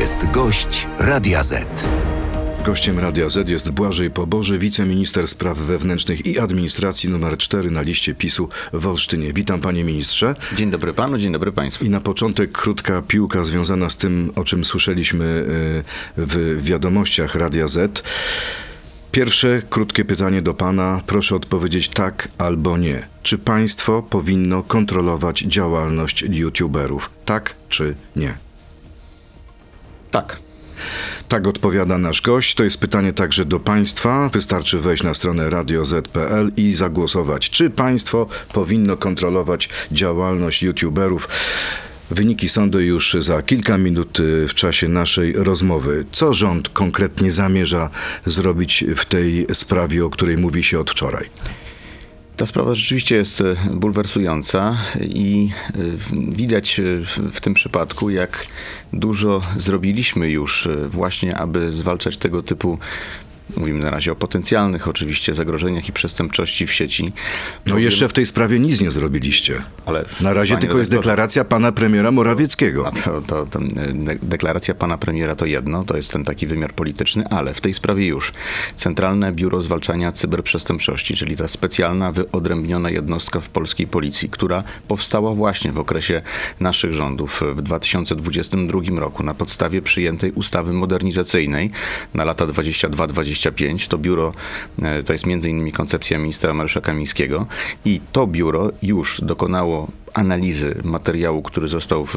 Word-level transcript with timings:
jest 0.00 0.30
gość 0.30 0.86
Radia 0.98 1.42
Z. 1.42 1.88
Gościem 2.64 2.98
Radia 2.98 3.28
Z 3.28 3.48
jest 3.48 3.70
Błażej 3.70 4.10
Poboży, 4.10 4.58
wiceminister 4.58 5.28
spraw 5.28 5.58
wewnętrznych 5.58 6.26
i 6.26 6.38
administracji 6.38 7.10
numer 7.10 7.38
4 7.38 7.70
na 7.70 7.82
liście 7.82 8.14
PiSu 8.14 8.48
w 8.72 8.86
Olsztynie. 8.86 9.32
Witam 9.32 9.60
panie 9.60 9.84
ministrze. 9.84 10.34
Dzień 10.56 10.70
dobry 10.70 10.94
panu, 10.94 11.18
dzień 11.18 11.32
dobry 11.32 11.52
państwu. 11.52 11.84
I 11.84 11.90
na 11.90 12.00
początek 12.00 12.52
krótka 12.52 13.02
piłka 13.02 13.44
związana 13.44 13.90
z 13.90 13.96
tym, 13.96 14.32
o 14.36 14.44
czym 14.44 14.64
słyszeliśmy 14.64 15.24
y, 15.24 16.26
w 16.26 16.62
wiadomościach 16.62 17.34
Radia 17.34 17.68
Z. 17.68 18.02
Pierwsze 19.12 19.62
krótkie 19.70 20.04
pytanie 20.04 20.42
do 20.42 20.54
pana. 20.54 21.00
Proszę 21.06 21.36
odpowiedzieć 21.36 21.88
tak 21.88 22.28
albo 22.38 22.78
nie. 22.78 23.08
Czy 23.22 23.38
państwo 23.38 24.02
powinno 24.02 24.62
kontrolować 24.62 25.38
działalność 25.38 26.22
youtuberów? 26.22 27.10
Tak 27.24 27.54
czy 27.68 27.94
nie? 28.16 28.51
Tak. 30.12 30.36
Tak 31.28 31.46
odpowiada 31.46 31.98
nasz 31.98 32.22
gość. 32.22 32.54
To 32.54 32.64
jest 32.64 32.78
pytanie 32.78 33.12
także 33.12 33.44
do 33.44 33.60
Państwa. 33.60 34.28
Wystarczy 34.28 34.78
wejść 34.78 35.02
na 35.02 35.14
stronę 35.14 35.50
radioz.pl 35.50 36.52
i 36.56 36.74
zagłosować. 36.74 37.50
Czy 37.50 37.70
państwo 37.70 38.26
powinno 38.52 38.96
kontrolować 38.96 39.68
działalność 39.92 40.62
youtuberów? 40.62 41.28
Wyniki 42.10 42.48
sądu 42.48 42.80
już 42.80 43.16
za 43.18 43.42
kilka 43.42 43.78
minut 43.78 44.20
y, 44.20 44.48
w 44.48 44.54
czasie 44.54 44.88
naszej 44.88 45.32
rozmowy. 45.32 46.04
Co 46.10 46.32
rząd 46.32 46.68
konkretnie 46.68 47.30
zamierza 47.30 47.90
zrobić 48.26 48.84
w 48.96 49.04
tej 49.04 49.46
sprawie, 49.52 50.04
o 50.04 50.10
której 50.10 50.36
mówi 50.36 50.62
się 50.62 50.80
od 50.80 50.90
wczoraj? 50.90 51.30
Ta 52.36 52.46
sprawa 52.46 52.74
rzeczywiście 52.74 53.16
jest 53.16 53.40
e, 53.40 53.54
bulwersująca 53.70 54.76
i 55.00 55.50
e, 55.68 55.78
widać 56.32 56.80
e, 56.80 56.82
w 57.32 57.40
tym 57.40 57.54
przypadku, 57.54 58.10
jak 58.10 58.46
dużo 58.92 59.42
zrobiliśmy 59.56 60.30
już 60.30 60.68
właśnie, 60.88 61.36
aby 61.36 61.72
zwalczać 61.72 62.16
tego 62.16 62.42
typu 62.42 62.78
Mówimy 63.56 63.78
na 63.78 63.90
razie 63.90 64.12
o 64.12 64.16
potencjalnych 64.16 64.88
oczywiście 64.88 65.34
zagrożeniach 65.34 65.88
i 65.88 65.92
przestępczości 65.92 66.66
w 66.66 66.72
sieci. 66.72 67.04
No 67.66 67.72
Powiem, 67.72 67.84
jeszcze 67.84 68.08
w 68.08 68.12
tej 68.12 68.26
sprawie 68.26 68.58
nic 68.58 68.80
nie 68.80 68.90
zrobiliście. 68.90 69.62
Ale 69.86 70.04
na 70.20 70.32
razie 70.32 70.56
tylko 70.56 70.78
jest 70.78 70.90
deklaracja 70.90 71.44
pana 71.44 71.72
premiera 71.72 72.10
Morawieckiego. 72.10 72.90
To, 73.04 73.20
to, 73.20 73.46
to, 73.46 73.60
deklaracja 74.22 74.74
pana 74.74 74.98
premiera 74.98 75.36
to 75.36 75.46
jedno, 75.46 75.84
to 75.84 75.96
jest 75.96 76.12
ten 76.12 76.24
taki 76.24 76.46
wymiar 76.46 76.72
polityczny, 76.72 77.28
ale 77.28 77.54
w 77.54 77.60
tej 77.60 77.74
sprawie 77.74 78.06
już 78.06 78.32
Centralne 78.74 79.32
Biuro 79.32 79.62
Zwalczania 79.62 80.12
Cyberprzestępczości, 80.12 81.14
czyli 81.14 81.36
ta 81.36 81.48
specjalna, 81.48 82.12
wyodrębniona 82.12 82.90
jednostka 82.90 83.40
w 83.40 83.48
polskiej 83.48 83.86
policji, 83.86 84.28
która 84.28 84.64
powstała 84.88 85.34
właśnie 85.34 85.72
w 85.72 85.78
okresie 85.78 86.22
naszych 86.60 86.94
rządów 86.94 87.42
w 87.56 87.62
2022 87.62 89.00
roku 89.00 89.22
na 89.22 89.34
podstawie 89.34 89.82
przyjętej 89.82 90.32
ustawy 90.32 90.72
modernizacyjnej 90.72 91.70
na 92.14 92.24
lata 92.24 92.46
22-23 92.46 93.31
25. 93.32 93.88
To 93.88 93.98
biuro 93.98 94.32
e, 94.82 95.02
to 95.02 95.12
jest 95.12 95.26
między 95.26 95.50
innymi 95.50 95.72
koncepcja 95.72 96.18
ministra 96.18 96.54
Mariusza 96.54 96.80
Kamińskiego 96.80 97.46
i 97.84 98.00
to 98.12 98.26
biuro 98.26 98.70
już 98.82 99.20
dokonało 99.20 99.88
analizy 100.14 100.80
materiału, 100.84 101.42
który 101.42 101.68
został 101.68 102.06
w, 102.06 102.16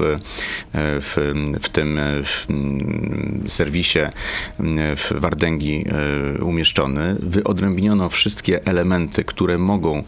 w, 0.74 1.34
w 1.62 1.70
tym 1.70 2.00
w 2.24 2.46
serwisie 3.48 4.00
w 4.96 5.14
Wardęgi 5.16 5.86
e, 6.40 6.44
umieszczony. 6.44 7.16
Wyodrębniono 7.20 8.10
wszystkie 8.10 8.66
elementy, 8.66 9.24
które 9.24 9.58
mogą 9.58 10.04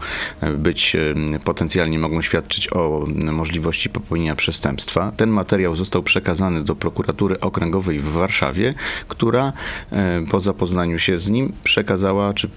być, 0.57 0.95
e, 0.95 1.39
potencjalnie 1.39 1.99
mogą 1.99 2.21
świadczyć 2.21 2.73
o 2.73 3.05
możliwości 3.31 3.89
popełnienia 3.89 4.35
przestępstwa. 4.35 5.11
Ten 5.17 5.29
materiał 5.29 5.75
został 5.75 6.03
przekazany 6.03 6.63
do 6.63 6.75
prokuratury 6.75 7.39
okręgowej 7.39 7.99
w 7.99 8.11
Warszawie, 8.11 8.73
która 9.07 9.53
e, 9.91 10.21
po 10.31 10.39
zapoznaniu 10.39 10.99
się 10.99 11.19
z 11.19 11.29
nim 11.29 11.53
przekazała, 11.63 12.33
czy 12.33 12.49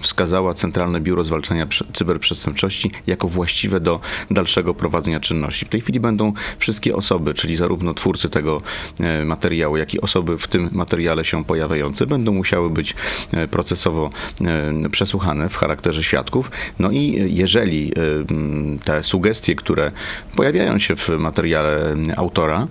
wskazała 0.00 0.54
Centralne 0.54 1.00
Biuro 1.00 1.24
Zwalczania 1.24 1.66
Cyberprzestępczości 1.92 2.90
jako 3.06 3.28
właściwe 3.28 3.80
do 3.80 4.00
dalszego 4.30 4.65
prowadzenia 4.74 5.20
czynności. 5.20 5.64
W 5.64 5.68
tej 5.68 5.80
chwili 5.80 6.00
będą 6.00 6.32
wszystkie 6.58 6.96
osoby, 6.96 7.34
czyli 7.34 7.56
zarówno 7.56 7.94
twórcy 7.94 8.28
tego 8.28 8.62
e, 9.00 9.24
materiału, 9.24 9.76
jak 9.76 9.94
i 9.94 10.00
osoby 10.00 10.38
w 10.38 10.48
tym 10.48 10.68
materiale 10.72 11.24
się 11.24 11.44
pojawiające, 11.44 12.06
będą 12.06 12.32
musiały 12.32 12.70
być 12.70 12.94
e, 13.32 13.48
procesowo 13.48 14.10
e, 14.84 14.90
przesłuchane 14.90 15.48
w 15.48 15.56
charakterze 15.56 16.04
świadków. 16.04 16.50
No 16.78 16.90
i 16.90 17.34
jeżeli 17.34 17.92
te 18.84 19.02
sugestie, 19.02 19.54
które 19.54 19.92
pojawiają 20.36 20.78
się 20.78 20.96
w 20.96 21.08
materiale 21.08 21.96
autora. 22.16 22.66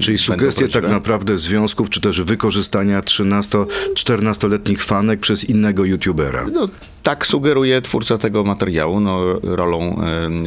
Czyli 0.00 0.18
sugestie 0.18 0.68
tak 0.68 0.88
naprawdę 0.88 1.38
związków, 1.38 1.90
czy 1.90 2.00
też 2.00 2.22
wykorzystania 2.22 3.00
13-14-letnich 3.00 4.82
fanek 4.82 5.20
przez 5.20 5.44
innego 5.44 5.84
youtubera. 5.84 6.46
No, 6.52 6.68
tak 7.04 7.26
sugeruje 7.26 7.82
twórca 7.82 8.18
tego 8.18 8.44
materiału. 8.44 9.00
No, 9.00 9.40
rolą 9.42 10.00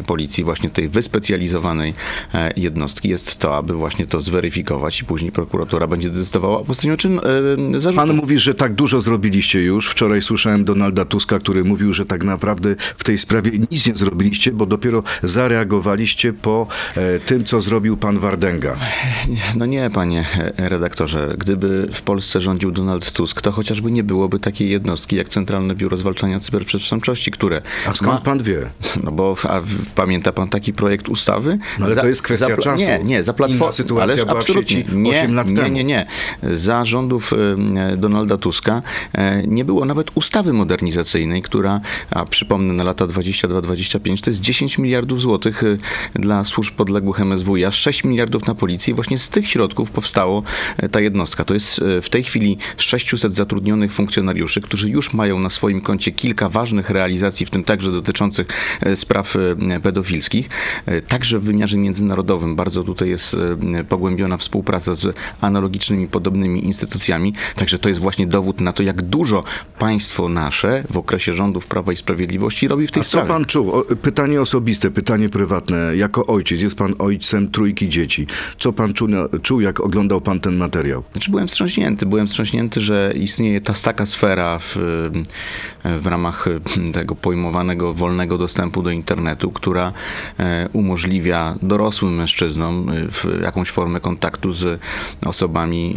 policji, 0.05 0.43
właśnie 0.43 0.69
tej 0.69 0.89
wyspecjalizowanej 0.89 1.93
e, 2.33 2.51
jednostki 2.57 3.09
jest 3.09 3.39
to, 3.39 3.57
aby 3.57 3.73
właśnie 3.73 4.05
to 4.05 4.21
zweryfikować 4.21 5.01
i 5.01 5.05
później 5.05 5.31
prokuratura 5.31 5.87
będzie 5.87 6.09
decydowała 6.09 6.59
o 6.59 6.63
postawieniu 6.63 6.97
czyn 6.97 7.19
e, 7.19 7.79
zarzutów. 7.79 8.07
Pan 8.07 8.15
mówi, 8.15 8.39
że 8.39 8.53
tak 8.53 8.73
dużo 8.73 8.99
zrobiliście 8.99 9.61
już. 9.61 9.89
Wczoraj 9.89 10.21
słyszałem 10.21 10.65
Donalda 10.65 11.05
Tuska, 11.05 11.39
który 11.39 11.63
mówił, 11.63 11.93
że 11.93 12.05
tak 12.05 12.23
naprawdę 12.23 12.75
w 12.97 13.03
tej 13.03 13.17
sprawie 13.17 13.51
nic 13.71 13.87
nie 13.87 13.95
zrobiliście, 13.95 14.51
bo 14.51 14.65
dopiero 14.65 15.03
zareagowaliście 15.23 16.33
po 16.33 16.67
e, 16.95 17.19
tym, 17.19 17.43
co 17.45 17.61
zrobił 17.61 17.97
pan 17.97 18.19
Wardęga. 18.19 18.77
No 19.55 19.65
nie, 19.65 19.89
panie 19.89 20.25
redaktorze. 20.57 21.35
Gdyby 21.37 21.87
w 21.91 22.01
Polsce 22.01 22.41
rządził 22.41 22.71
Donald 22.71 23.11
Tusk, 23.11 23.41
to 23.41 23.51
chociażby 23.51 23.91
nie 23.91 24.03
byłoby 24.03 24.39
takiej 24.39 24.69
jednostki 24.69 25.15
jak 25.15 25.29
Centralne 25.29 25.75
Biuro 25.75 25.97
Zwalczania 25.97 26.39
Cyberprzestępczości, 26.47 27.31
które... 27.31 27.61
A 27.87 27.93
skąd 27.93 28.13
ma... 28.13 28.21
pan 28.21 28.43
wie? 28.43 28.69
No 29.03 29.11
bo 29.11 29.35
a 29.43 29.61
Pamięta 29.95 30.31
pan 30.31 30.49
taki 30.49 30.73
projekt 30.73 31.09
ustawy? 31.09 31.57
No 31.79 31.85
ale 31.85 31.95
za, 31.95 32.01
to 32.01 32.07
jest 32.07 32.21
kwestia 32.21 32.47
za, 32.47 32.57
czasu. 32.57 32.85
Nie, 32.85 32.99
nie, 33.03 33.23
za 33.23 33.33
platformą. 33.33 33.71
sytuacja 33.73 34.13
ale 34.13 34.25
była 34.25 34.39
absolutnie. 34.39 34.83
nie, 34.93 35.21
8 35.21 35.35
lat 35.35 35.49
nie, 35.49 35.55
temu. 35.55 35.67
Nie, 35.67 35.83
nie, 35.83 36.05
nie. 36.43 36.55
Za 36.57 36.85
rządów 36.85 37.33
e, 37.33 37.97
Donalda 37.97 38.37
Tuska 38.37 38.81
e, 39.13 39.43
nie 39.47 39.65
było 39.65 39.85
nawet 39.85 40.11
ustawy 40.15 40.53
modernizacyjnej, 40.53 41.41
która, 41.41 41.81
a 42.11 42.25
przypomnę, 42.25 42.73
na 42.73 42.83
lata 42.83 43.07
22-25 43.07 44.23
to 44.23 44.29
jest 44.29 44.41
10 44.41 44.77
miliardów 44.77 45.21
złotych 45.21 45.63
e, 45.63 45.77
dla 46.15 46.43
służb 46.43 46.75
podległych 46.75 47.19
MSWiA, 47.19 47.71
6 47.71 48.03
miliardów 48.03 48.47
na 48.47 48.55
policję 48.55 48.91
i 48.91 48.95
właśnie 48.95 49.17
z 49.17 49.29
tych 49.29 49.47
środków 49.47 49.91
powstało 49.91 50.43
ta 50.91 50.99
jednostka. 51.01 51.45
To 51.45 51.53
jest 51.53 51.81
w 52.01 52.09
tej 52.09 52.23
chwili 52.23 52.57
600 52.77 53.33
zatrudnionych 53.33 53.93
funkcjonariuszy, 53.93 54.61
którzy 54.61 54.89
już 54.89 55.13
mają 55.13 55.39
na 55.39 55.49
swoim 55.49 55.81
koncie 55.81 56.11
kilka 56.11 56.36
ważnych 56.49 56.89
realizacji, 56.89 57.45
w 57.45 57.49
tym 57.49 57.63
także 57.63 57.91
dotyczących 57.91 58.47
spraw 58.95 59.35
pedofilskich. 59.83 60.49
E, 60.85 61.01
także 61.01 61.39
w 61.39 61.43
wymiarze 61.43 61.77
międzynarodowym 61.77 62.55
bardzo 62.55 62.83
tutaj 62.83 63.09
jest 63.09 63.35
e, 63.73 63.83
pogłębiona 63.83 64.37
współpraca 64.37 64.95
z 64.95 65.15
analogicznymi, 65.41 66.07
podobnymi 66.07 66.65
instytucjami. 66.65 67.33
Także 67.55 67.79
to 67.79 67.89
jest 67.89 68.01
właśnie 68.01 68.27
dowód 68.27 68.61
na 68.61 68.73
to, 68.73 68.83
jak 68.83 69.01
dużo 69.01 69.43
państwo 69.79 70.29
nasze 70.29 70.83
w 70.89 70.97
okresie 70.97 71.33
rządów 71.33 71.65
Prawa 71.65 71.91
i 71.91 71.95
Sprawiedliwości 71.95 72.67
robi 72.67 72.87
w 72.87 72.91
tej 72.91 73.01
A 73.01 73.03
sprawie. 73.03 73.27
co 73.27 73.33
pan 73.33 73.45
czuł? 73.45 73.71
O, 73.71 73.81
pytanie 73.81 74.41
osobiste, 74.41 74.91
pytanie 74.91 75.29
prywatne. 75.29 75.95
Jako 75.95 76.25
ojciec, 76.25 76.61
jest 76.61 76.75
pan 76.75 76.95
ojcem 76.99 77.51
trójki 77.51 77.89
dzieci. 77.89 78.27
Co 78.59 78.73
pan 78.73 78.93
czuł, 78.93 79.07
czuł 79.41 79.61
jak 79.61 79.79
oglądał 79.79 80.21
pan 80.21 80.39
ten 80.39 80.55
materiał? 80.55 81.03
Znaczy 81.11 81.31
byłem 81.31 81.47
wstrząśnięty. 81.47 82.05
Byłem 82.05 82.27
wstrząśnięty, 82.27 82.81
że 82.81 83.13
istnieje 83.15 83.61
ta 83.61 83.73
taka 83.73 84.05
sfera 84.05 84.59
w, 84.59 84.77
w 85.99 86.07
ramach 86.07 86.26
tego 86.93 87.15
pojmowanego 87.15 87.93
wolnego 87.93 88.37
dostępu 88.37 88.83
do 88.83 88.91
internetu, 88.91 89.51
która 89.51 89.93
E, 90.39 90.69
umożliwia 90.73 91.55
dorosłym 91.61 92.15
mężczyznom 92.15 92.89
e, 92.89 93.43
jakąś 93.43 93.69
formę 93.69 93.99
kontaktu 93.99 94.51
z 94.51 94.81
osobami 95.25 95.95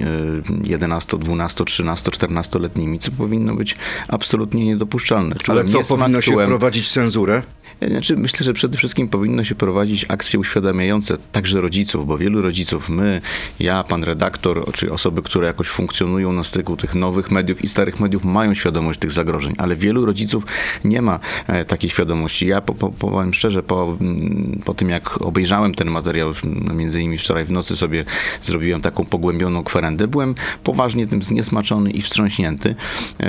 11, 0.64 1.18
12, 1.18 1.64
13, 1.64 2.10
14-letnimi, 2.10 2.98
co 2.98 3.10
powinno 3.10 3.54
być 3.54 3.76
absolutnie 4.08 4.64
niedopuszczalne. 4.64 5.36
Czułem 5.36 5.58
Ale 5.58 5.68
co, 5.68 5.96
powinno 5.96 6.20
się 6.20 6.32
wprowadzić 6.32 6.90
cenzurę? 6.90 7.42
Znaczy, 7.88 8.16
myślę, 8.16 8.44
że 8.44 8.52
przede 8.52 8.78
wszystkim 8.78 9.08
powinno 9.08 9.44
się 9.44 9.54
prowadzić 9.54 10.06
akcje 10.08 10.38
uświadamiające 10.38 11.16
także 11.32 11.60
rodziców, 11.60 12.06
bo 12.06 12.18
wielu 12.18 12.42
rodziców, 12.42 12.88
my, 12.88 13.20
ja, 13.60 13.84
pan 13.84 14.04
redaktor, 14.04 14.72
czy 14.72 14.92
osoby, 14.92 15.22
które 15.22 15.46
jakoś 15.46 15.68
funkcjonują 15.68 16.32
na 16.32 16.44
styku 16.44 16.76
tych 16.76 16.94
nowych 16.94 17.30
mediów 17.30 17.64
i 17.64 17.68
starych 17.68 18.00
mediów, 18.00 18.24
mają 18.24 18.54
świadomość 18.54 19.00
tych 19.00 19.10
zagrożeń, 19.10 19.54
ale 19.58 19.76
wielu 19.76 20.06
rodziców 20.06 20.19
rodziców 20.20 20.44
nie 20.84 21.02
ma 21.02 21.20
e, 21.46 21.64
takiej 21.64 21.90
świadomości. 21.90 22.46
Ja 22.46 22.60
po, 22.60 22.74
po, 22.74 22.90
powiem 22.90 23.34
szczerze, 23.34 23.62
po, 23.62 23.96
mm, 24.00 24.60
po 24.64 24.74
tym 24.74 24.90
jak 24.90 25.22
obejrzałem 25.22 25.74
ten 25.74 25.90
materiał, 25.90 26.32
no, 26.44 26.74
między 26.74 27.00
innymi 27.00 27.18
wczoraj 27.18 27.44
w 27.44 27.50
nocy 27.50 27.76
sobie 27.76 28.04
zrobiłem 28.42 28.80
taką 28.82 29.04
pogłębioną 29.04 29.64
kwerendę, 29.64 30.08
byłem 30.08 30.34
poważnie 30.64 31.06
tym 31.06 31.22
zniesmaczony 31.22 31.90
i 31.90 32.02
wstrząśnięty. 32.02 32.74
E, 33.20 33.26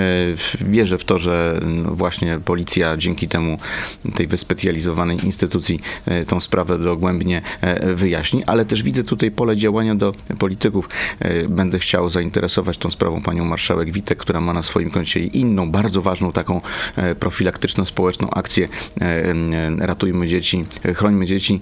Wierzę 0.61 0.97
w 0.97 1.05
to, 1.05 1.19
że 1.19 1.59
no, 1.65 1.95
właśnie 1.95 2.39
policja 2.45 2.97
dzięki 2.97 3.27
temu, 3.27 3.57
tej 4.15 4.27
wyspecjalizowanej 4.27 5.25
instytucji 5.25 5.81
e, 6.05 6.25
tą 6.25 6.39
sprawę 6.39 6.79
dogłębnie 6.79 7.41
wyjaśni, 7.93 8.43
ale 8.43 8.65
też 8.65 8.83
widzę 8.83 9.03
tutaj 9.03 9.31
pole 9.31 9.57
działania 9.57 9.95
do 9.95 10.13
polityków. 10.39 10.89
Będę 11.49 11.79
chciał 11.79 12.09
zainteresować 12.09 12.77
tą 12.77 12.91
sprawą 12.91 13.21
panią 13.21 13.45
marszałek 13.45 13.91
Witek, 13.91 14.17
która 14.17 14.41
ma 14.41 14.53
na 14.53 14.61
swoim 14.61 14.89
koncie 14.89 15.19
inną, 15.19 15.71
bardzo 15.71 16.01
ważną 16.01 16.31
taką 16.31 16.61
e, 16.95 17.15
profilaktyczną, 17.15 17.85
społeczną 17.85 18.29
akcję 18.29 18.67
e, 19.01 19.03
e, 19.03 19.35
Ratujmy 19.79 20.27
dzieci, 20.27 20.65
chrońmy 20.93 21.25
dzieci, 21.25 21.61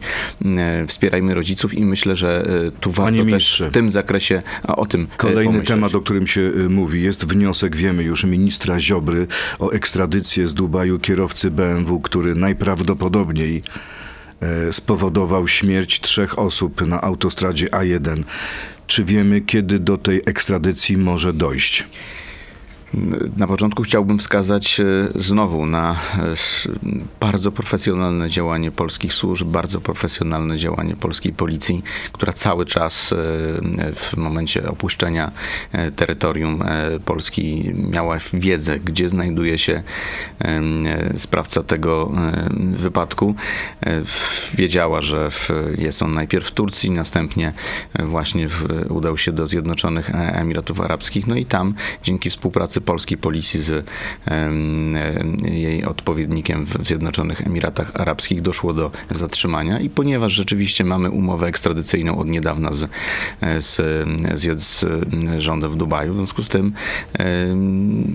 wspierajmy 0.88 1.34
rodziców 1.34 1.74
i 1.74 1.86
myślę, 1.86 2.16
że 2.16 2.46
tu 2.80 2.92
warto 2.92 3.04
Panie 3.04 3.18
też 3.18 3.28
ministrze. 3.28 3.70
w 3.70 3.74
tym 3.74 3.90
zakresie 3.90 4.42
o 4.68 4.86
tym 4.86 5.08
Kolejny 5.18 5.44
pomyśleć. 5.44 5.68
temat, 5.68 5.96
o 5.96 6.02
którym 6.02 6.28
się 6.28 6.52
mówi, 6.70 7.04
jest 7.04 7.28
wniosek, 7.28 7.76
wiemy 7.76 8.04
już, 8.04 8.24
ministra 8.24 8.80
Ziobry 8.80 9.28
o 9.60 9.72
ekstradycję 9.72 10.48
z 10.48 10.54
Dubaju 10.54 11.00
kierowcy 11.00 11.52
BMW, 11.52 12.00
który 12.00 12.36
najprawdopodobniej 12.36 13.64
spowodował 14.72 15.48
śmierć 15.48 16.00
trzech 16.00 16.40
osób 16.40 16.88
na 16.88 17.02
autostradzie 17.02 17.68
A1. 17.68 18.24
Czy 18.88 19.04
wiemy, 19.04 19.42
kiedy 19.42 19.80
do 19.80 19.98
tej 19.98 20.22
ekstradycji 20.26 20.98
może 20.98 21.34
dojść? 21.34 21.88
Na 23.38 23.48
początku 23.48 23.84
chciałbym 23.84 24.20
wskazać 24.20 24.80
e, 24.80 24.84
znowu 25.16 25.66
na 25.66 25.92
e, 25.92 25.96
bardzo 27.20 27.52
profesjonalne 27.52 28.30
działanie 28.30 28.72
polskich 28.72 29.14
służb, 29.14 29.48
bardzo 29.48 29.82
profesjonalne 29.82 30.58
działanie 30.58 30.96
polskiej 30.96 31.34
policji, 31.34 31.84
która 32.12 32.34
cały 32.34 32.66
czas 32.66 33.14
e, 33.14 33.16
w 33.96 34.18
momencie 34.18 34.70
opuszczenia 34.70 35.32
terytorium 35.96 36.64
Polski 37.06 37.72
miała 37.92 38.18
wiedzę, 38.34 38.80
gdzie 38.80 39.10
znajduje 39.10 39.58
się 39.58 39.84
sprawca 41.18 41.64
tego 41.64 42.12
wypadku. 42.72 43.36
Wiedziała, 44.54 45.02
że 45.02 45.30
jest 45.78 46.04
on 46.04 46.12
najpierw 46.12 46.48
w 46.48 46.52
Turcji, 46.52 46.92
następnie 46.92 47.54
właśnie 48.00 48.48
udał 48.90 49.18
się 49.18 49.32
do 49.32 49.48
Zjednoczonych 49.48 50.12
Emiratów 50.14 50.82
Arabskich, 50.82 51.28
no 51.28 51.36
i 51.36 51.46
tam 51.46 51.74
dzięki 52.04 52.30
współpracy 52.30 52.79
polskiej 52.81 53.18
policji 53.18 53.62
z 53.62 53.86
jej 55.44 55.86
odpowiednikiem 55.86 56.66
w 56.66 56.88
Zjednoczonych 56.88 57.48
Emiratach 57.48 57.92
Arabskich 57.94 58.42
doszło 58.42 58.74
do 58.74 58.92
zatrzymania 59.12 59.80
i 59.80 59.90
ponieważ 59.90 60.34
rzeczywiście 60.34 60.84
mamy 60.84 61.10
umowę 61.10 61.48
ekstradycyjną 61.48 62.18
od 62.18 62.28
niedawna 62.28 62.72
z, 62.74 62.90
z, 63.60 63.76
z, 64.40 64.62
z 64.62 64.86
rządem 65.38 65.72
w 65.72 65.76
Dubaju, 65.76 66.14
w 66.14 66.16
związku 66.16 66.44
z 66.44 66.50
tym 66.50 66.74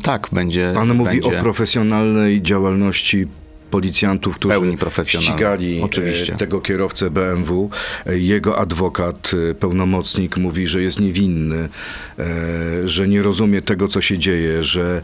tak, 0.03 0.29
będzie... 0.33 0.73
Pan 0.75 0.95
mówi 0.95 1.21
będzie... 1.21 1.39
o 1.39 1.43
profesjonalnej 1.43 2.43
działalności 2.43 3.27
policjantów, 3.75 4.37
którzy 4.37 4.55
Pełni 4.55 4.77
ścigali 5.05 5.81
e, 5.81 5.85
oczywiście. 5.85 6.37
tego 6.37 6.61
kierowcę 6.61 7.11
BMW. 7.11 7.71
E, 8.07 8.19
Jego 8.19 8.59
adwokat, 8.59 9.31
e, 9.51 9.55
pełnomocnik 9.55 10.37
mówi, 10.37 10.67
że 10.67 10.83
jest 10.83 11.01
niewinny, 11.01 11.69
że 12.85 13.09
nie 13.09 13.23
rozumie 13.23 13.63
tego, 13.63 13.89
co 13.89 14.01
się 14.01 14.19
dzieje, 14.19 14.65
że 14.65 15.03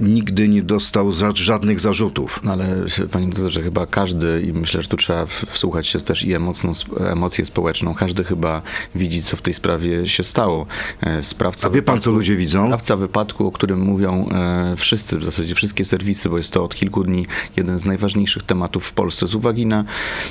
nigdy 0.00 0.48
nie 0.48 0.62
dostał 0.62 1.12
żadnych 1.34 1.80
zarzutów. 1.80 2.40
No 2.44 2.52
ale 2.52 2.84
panie 3.10 3.26
doktorze, 3.26 3.62
chyba 3.62 3.86
każdy, 3.86 4.42
i 4.42 4.52
myślę, 4.52 4.82
że 4.82 4.88
tu 4.88 4.96
trzeba 4.96 5.26
wsłuchać 5.26 5.86
się 5.86 6.00
też 6.00 6.24
i 6.24 6.34
emocną, 6.34 6.72
emocję 7.00 7.44
społeczną, 7.44 7.94
każdy 7.94 8.24
chyba 8.24 8.62
widzi, 8.94 9.22
co 9.22 9.36
w 9.36 9.42
tej 9.42 9.54
sprawie 9.54 10.06
się 10.06 10.22
stało. 10.22 10.66
Sprawca 11.20 11.68
A 11.68 11.70
wie 11.70 11.82
pan, 11.82 12.00
co 12.00 12.10
ludzie 12.10 12.36
widzą? 12.36 12.66
Sprawca 12.66 12.96
wypadku, 12.96 13.46
o 13.46 13.52
którym 13.52 13.80
mówią 13.80 14.28
wszyscy, 14.76 15.18
w 15.18 15.24
zasadzie 15.24 15.54
wszystkie 15.54 15.84
serwisy, 15.84 16.28
bo 16.28 16.38
jest 16.38 16.52
to 16.52 16.64
od 16.64 16.74
kilku 16.74 17.04
dni 17.04 17.26
jeden 17.56 17.78
z 17.78 17.84
najważniejszych 18.00 18.42
tematów 18.42 18.84
w 18.84 18.92
Polsce, 18.92 19.26
z 19.26 19.34
uwagi 19.34 19.66
na, 19.66 19.84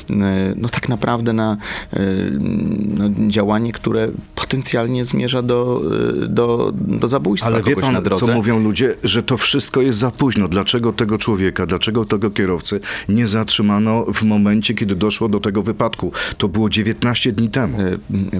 e, 0.09 0.53
no 0.55 0.69
tak 0.69 0.89
naprawdę 0.89 1.33
na 1.33 1.57
e, 1.93 1.99
no, 2.97 3.09
działanie, 3.27 3.71
które 3.71 4.07
potencjalnie 4.35 5.05
zmierza 5.05 5.41
do, 5.41 5.81
e, 6.23 6.27
do, 6.27 6.71
do 6.73 7.07
zabójstwa 7.07 7.49
Ale 7.49 7.63
wie 7.63 7.75
pan, 7.75 8.03
co 8.15 8.27
mówią 8.27 8.63
ludzie? 8.63 8.95
Że 9.03 9.23
to 9.23 9.37
wszystko 9.37 9.81
jest 9.81 9.99
za 9.99 10.11
późno. 10.11 10.47
Dlaczego 10.47 10.93
tego 10.93 11.17
człowieka, 11.17 11.65
dlaczego 11.65 12.05
tego 12.05 12.31
kierowcy 12.31 12.79
nie 13.09 13.27
zatrzymano 13.27 14.05
w 14.13 14.23
momencie, 14.23 14.73
kiedy 14.73 14.95
doszło 14.95 15.29
do 15.29 15.39
tego 15.39 15.63
wypadku? 15.63 16.11
To 16.37 16.47
było 16.47 16.69
19 16.69 17.31
dni 17.31 17.49
temu. 17.49 17.77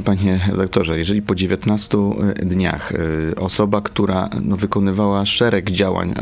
Panie 0.05 0.39
doktorze, 0.57 0.97
jeżeli 0.97 1.21
po 1.21 1.35
19 1.35 1.97
dniach 2.35 2.93
osoba, 3.35 3.81
która 3.81 4.29
no, 4.41 4.57
wykonywała 4.57 5.25
szereg 5.25 5.71
działań, 5.71 6.13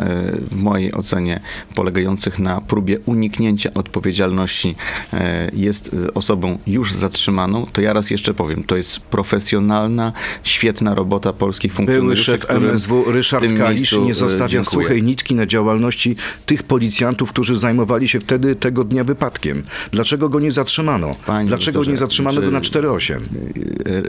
w 0.51 0.56
mojej 0.56 0.94
ocenie, 0.94 1.39
polegających 1.75 2.39
na 2.39 2.62
próbie 2.62 2.96
uniknięcia 3.05 3.73
odpowiedzialności, 3.73 4.75
e, 5.13 5.49
jest 5.53 5.95
osobą 6.13 6.57
już 6.67 6.94
zatrzymaną, 6.94 7.65
to 7.73 7.81
ja 7.81 7.94
raz 7.94 8.11
jeszcze 8.11 8.33
powiem, 8.33 8.63
to 8.63 8.77
jest 8.77 8.99
profesjonalna, 8.99 10.13
świetna 10.44 10.95
robota 10.95 11.33
polskich 11.33 11.73
Były 11.73 11.77
funkcjonariuszy, 11.77 12.23
szef 12.23 12.41
którym 12.41 12.69
MSW 12.69 13.11
Ryszard 13.11 13.57
Kalisz 13.57 13.91
nie 13.91 14.11
e, 14.11 14.13
zostawia 14.13 14.47
dziękuję. 14.47 14.88
suchej 14.88 15.03
nitki 15.03 15.35
na 15.35 15.45
działalności 15.45 16.15
tych 16.45 16.63
policjantów, 16.63 17.31
którzy 17.31 17.55
zajmowali 17.55 18.07
się 18.07 18.19
wtedy 18.19 18.55
tego 18.55 18.83
dnia 18.83 19.03
wypadkiem. 19.03 19.63
Dlaczego 19.91 20.29
go 20.29 20.39
nie 20.39 20.51
zatrzymano? 20.51 21.15
Panie 21.25 21.47
Dlaczego 21.47 21.79
doktorze, 21.79 21.91
nie 21.91 21.97
zatrzymano 21.97 22.41
go 22.41 22.51
na 22.51 22.59
4-8? 22.59 23.19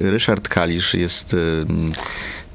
Ryszard 0.01 0.49
Kalisz 0.49 0.95
jest 0.95 1.37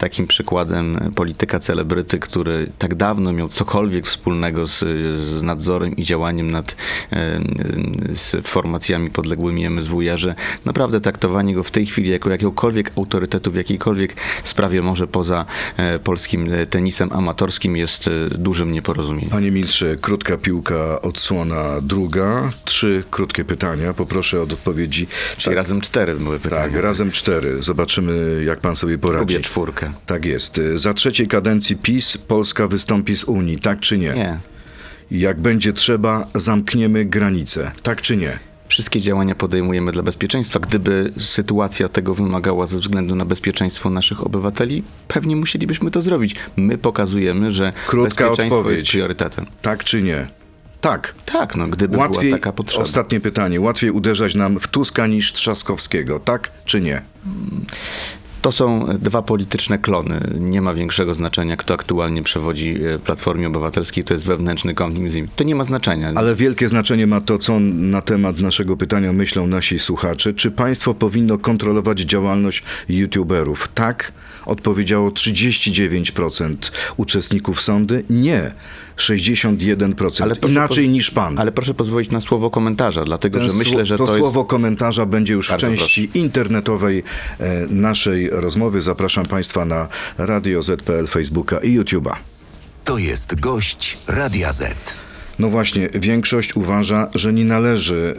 takim 0.04 0.28
przykładem 0.28 1.12
polityka 1.16 1.60
celebryty, 1.60 2.20
który 2.20 2.70
tak 2.78 2.96
dawno 2.96 3.34
miał 3.34 3.50
cokolwiek 3.50 4.06
wspólnego 4.08 4.68
z, 4.68 4.80
z 5.20 5.42
nadzorem 5.42 5.96
i 5.96 6.04
działaniem 6.04 6.52
nad 6.52 6.76
z 8.14 8.48
formacjami 8.48 9.10
podległymi 9.10 9.66
MSWiA, 9.70 10.18
że 10.18 10.36
naprawdę 10.66 11.00
traktowanie 11.00 11.56
go 11.56 11.64
w 11.64 11.72
tej 11.72 11.86
chwili 11.86 12.10
jako 12.10 12.30
jakiegokolwiek 12.30 12.92
autorytetu 12.98 13.52
w 13.52 13.56
jakiejkolwiek 13.56 14.16
sprawie 14.44 14.82
może 14.82 15.08
poza 15.08 15.46
e, 15.78 16.00
polskim 16.00 16.50
tenisem 16.70 17.12
amatorskim 17.14 17.78
jest 17.78 18.08
e, 18.08 18.12
dużym 18.30 18.72
nieporozumieniem. 18.72 19.30
Panie 19.30 19.52
ministrze, 19.52 19.96
krótka 19.96 20.38
piłka, 20.38 21.02
odsłona 21.02 21.82
druga. 21.82 22.52
Trzy 22.66 23.04
krótkie 23.12 23.46
pytania. 23.46 23.94
Poproszę 23.94 24.40
o 24.40 24.44
odpowiedzi. 24.44 25.08
Czyli 25.38 25.56
razem 25.56 25.82
cztery 25.82 26.16
były 26.16 26.40
Tak, 26.40 26.52
pytania. 26.52 26.82
razem 26.82 27.12
cztery. 27.12 27.64
Zobaczymy, 27.64 28.44
jak 28.46 28.60
pan 28.60 28.76
sobie 28.76 28.98
poradzi. 28.98 29.34
Lubię 29.34 29.44
czwórkę. 29.44 29.93
Tak 30.06 30.25
jest. 30.25 30.62
Za 30.75 30.94
trzeciej 30.94 31.28
kadencji 31.28 31.75
PiS 31.75 32.18
Polska 32.18 32.68
wystąpi 32.68 33.16
z 33.16 33.24
Unii, 33.24 33.57
tak 33.60 33.80
czy 33.80 33.98
nie? 33.98 34.13
Nie. 34.13 34.40
Jak 35.12 35.40
będzie 35.42 35.74
trzeba, 35.74 36.28
zamkniemy 36.36 37.06
granice, 37.06 37.72
tak 37.84 38.01
czy 38.01 38.18
nie? 38.18 38.40
Wszystkie 38.68 39.01
działania 39.01 39.36
podejmujemy 39.36 39.92
dla 39.92 40.04
bezpieczeństwa. 40.04 40.60
Gdyby 40.60 41.13
sytuacja 41.19 41.90
tego 41.90 42.13
wymagała 42.13 42.66
ze 42.66 42.78
względu 42.78 43.16
na 43.16 43.26
bezpieczeństwo 43.26 43.90
naszych 43.90 44.23
obywateli, 44.26 44.83
pewnie 45.07 45.35
musielibyśmy 45.35 45.92
to 45.92 46.02
zrobić. 46.02 46.35
My 46.57 46.78
pokazujemy, 46.78 47.52
że 47.52 47.73
Krótka 47.88 48.23
bezpieczeństwo 48.23 48.57
odpowiedź. 48.57 48.80
jest 48.80 48.92
priorytetem. 48.92 49.45
Tak 49.62 49.83
czy 49.83 50.02
nie? 50.02 50.28
Tak. 50.81 51.16
Tak, 51.26 51.56
no 51.56 51.68
gdyby 51.68 51.97
Łatwiej, 51.97 52.30
była 52.30 52.38
taka 52.38 52.52
potrzeba. 52.52 52.83
ostatnie 52.83 53.19
pytanie, 53.19 53.62
łatwiej 53.62 53.92
uderzać 53.92 54.35
nam 54.35 54.59
w 54.59 54.68
Tuska 54.68 55.07
niż 55.07 55.33
Trzaskowskiego, 55.33 56.19
tak 56.19 56.52
czy 56.66 56.81
nie? 56.81 57.02
To 58.44 58.52
są 58.52 58.85
dwa 59.00 59.21
polityczne 59.21 59.80
klony. 59.80 60.19
Nie 60.40 60.62
ma 60.62 60.73
większego 60.73 61.14
znaczenia, 61.14 61.57
kto 61.57 61.73
aktualnie 61.73 62.23
przewodzi 62.23 62.78
e, 62.85 63.00
Platformie 63.00 63.47
Obywatelskiej. 63.47 64.04
To 64.04 64.14
jest 64.14 64.26
wewnętrzny 64.26 64.73
konflikt 64.73 65.12
z. 65.12 65.19
To 65.35 65.44
nie 65.44 65.56
ma 65.56 65.64
znaczenia. 65.64 66.12
Ale 66.16 66.35
wielkie 66.35 66.69
znaczenie 66.69 67.07
ma 67.07 67.21
to, 67.21 67.38
co 67.38 67.59
na 67.59 68.02
temat 68.02 68.40
naszego 68.40 68.78
pytania 68.78 69.14
myślą 69.14 69.47
nasi 69.47 69.80
słuchacze. 69.80 70.33
Czy 70.33 70.52
państwo 70.52 70.94
powinno 70.94 71.38
kontrolować 71.38 72.00
działalność 72.00 72.64
youtuberów? 72.90 73.69
Tak, 73.73 74.14
odpowiedziało 74.45 75.09
39% 75.09 76.56
uczestników 76.97 77.62
sądy. 77.62 78.04
Nie, 78.09 78.52
61%. 78.97 80.23
Ale 80.23 80.35
proszę 80.35 80.52
Inaczej 80.52 80.90
niż 80.90 81.12
pan. 81.12 81.40
Ale 81.40 81.52
proszę 81.52 81.73
pozwolić 81.73 82.12
na 82.12 82.21
słowo 82.21 82.50
komentarza, 82.50 83.04
dlatego 83.04 83.40
Ten 83.40 83.50
że 83.50 83.56
myślę, 83.57 83.85
że 83.85 83.97
to, 83.97 84.06
to, 84.06 84.12
jest... 84.12 84.19
słowo 84.19 84.45
komentarza 84.45 85.06
będzie 85.06 85.33
już 85.33 85.47
w 85.47 85.52
Bardzo 85.52 85.68
części 85.68 86.09
internetowej 86.14 87.04
e, 87.40 87.68
naszej 87.68 88.30
rozmowy. 88.30 88.81
Zapraszam 88.81 89.26
Państwa 89.26 89.66
na 89.66 89.88
Radio 90.18 90.62
ZPL, 90.62 91.07
Facebooka 91.07 91.59
i 91.59 91.80
YouTube'a. 91.80 92.16
To 92.83 92.97
jest 92.97 93.40
gość 93.40 93.97
Radia 94.07 94.52
Z. 94.52 94.97
No 95.44 95.50
właśnie, 95.50 95.90
większość 95.94 96.56
uważa, 96.56 97.09
że 97.16 97.33
nie 97.33 97.45
należy 97.45 98.16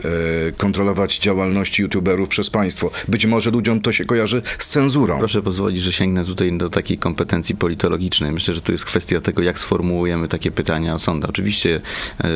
e, 0.48 0.52
kontrolować 0.52 1.18
działalności 1.18 1.82
youtuberów 1.82 2.28
przez 2.28 2.50
państwo. 2.50 2.90
Być 3.08 3.26
może 3.26 3.50
ludziom 3.50 3.80
to 3.80 3.92
się 3.92 4.04
kojarzy 4.04 4.42
z 4.58 4.68
cenzurą. 4.68 5.18
Proszę 5.18 5.42
pozwolić, 5.42 5.82
że 5.82 5.92
sięgnę 5.92 6.24
tutaj 6.24 6.58
do 6.58 6.70
takiej 6.70 6.98
kompetencji 6.98 7.56
politologicznej. 7.56 8.32
Myślę, 8.32 8.54
że 8.54 8.60
to 8.60 8.72
jest 8.72 8.84
kwestia 8.84 9.20
tego, 9.20 9.42
jak 9.42 9.58
sformułujemy 9.58 10.28
takie 10.28 10.50
pytania 10.50 10.94
o 10.94 10.98
sądy. 10.98 11.26
Oczywiście 11.26 11.76
e, 11.76 12.28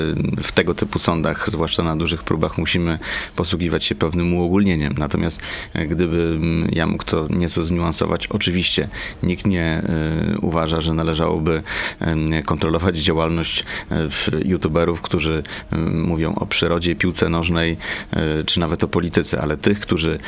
w 0.43 0.53
tego 0.53 0.75
typu 0.75 0.99
sądach, 0.99 1.51
zwłaszcza 1.51 1.83
na 1.83 1.97
dużych 1.97 2.23
próbach, 2.23 2.59
musimy 2.59 2.99
posługiwać 3.37 3.85
się 3.85 3.95
pewnym 3.95 4.35
uogólnieniem. 4.35 4.95
Natomiast 4.99 5.41
e, 5.75 5.87
gdyby 5.87 6.39
ja 6.73 6.87
mógł 6.87 7.05
to 7.05 7.27
nieco 7.31 7.65
zniuansować, 7.65 8.27
oczywiście 8.27 8.89
nikt 9.23 9.47
nie 9.47 9.83
uważa, 10.43 10.81
że 10.81 10.95
należałoby 10.95 11.63
kontrolować 12.45 12.99
działalność 12.99 13.65
youtuberów, 14.45 14.78
którzy 14.87 15.43
mówią 15.93 16.35
o 16.35 16.47
przyrodzie, 16.47 16.97
piłce 16.97 17.29
nożnej, 17.29 17.77
czy 18.47 18.61
nawet 18.61 18.85
o 18.85 18.89
polityce, 18.89 19.41
ale 19.41 19.57
tych, 19.57 19.81
którzy 19.81 20.19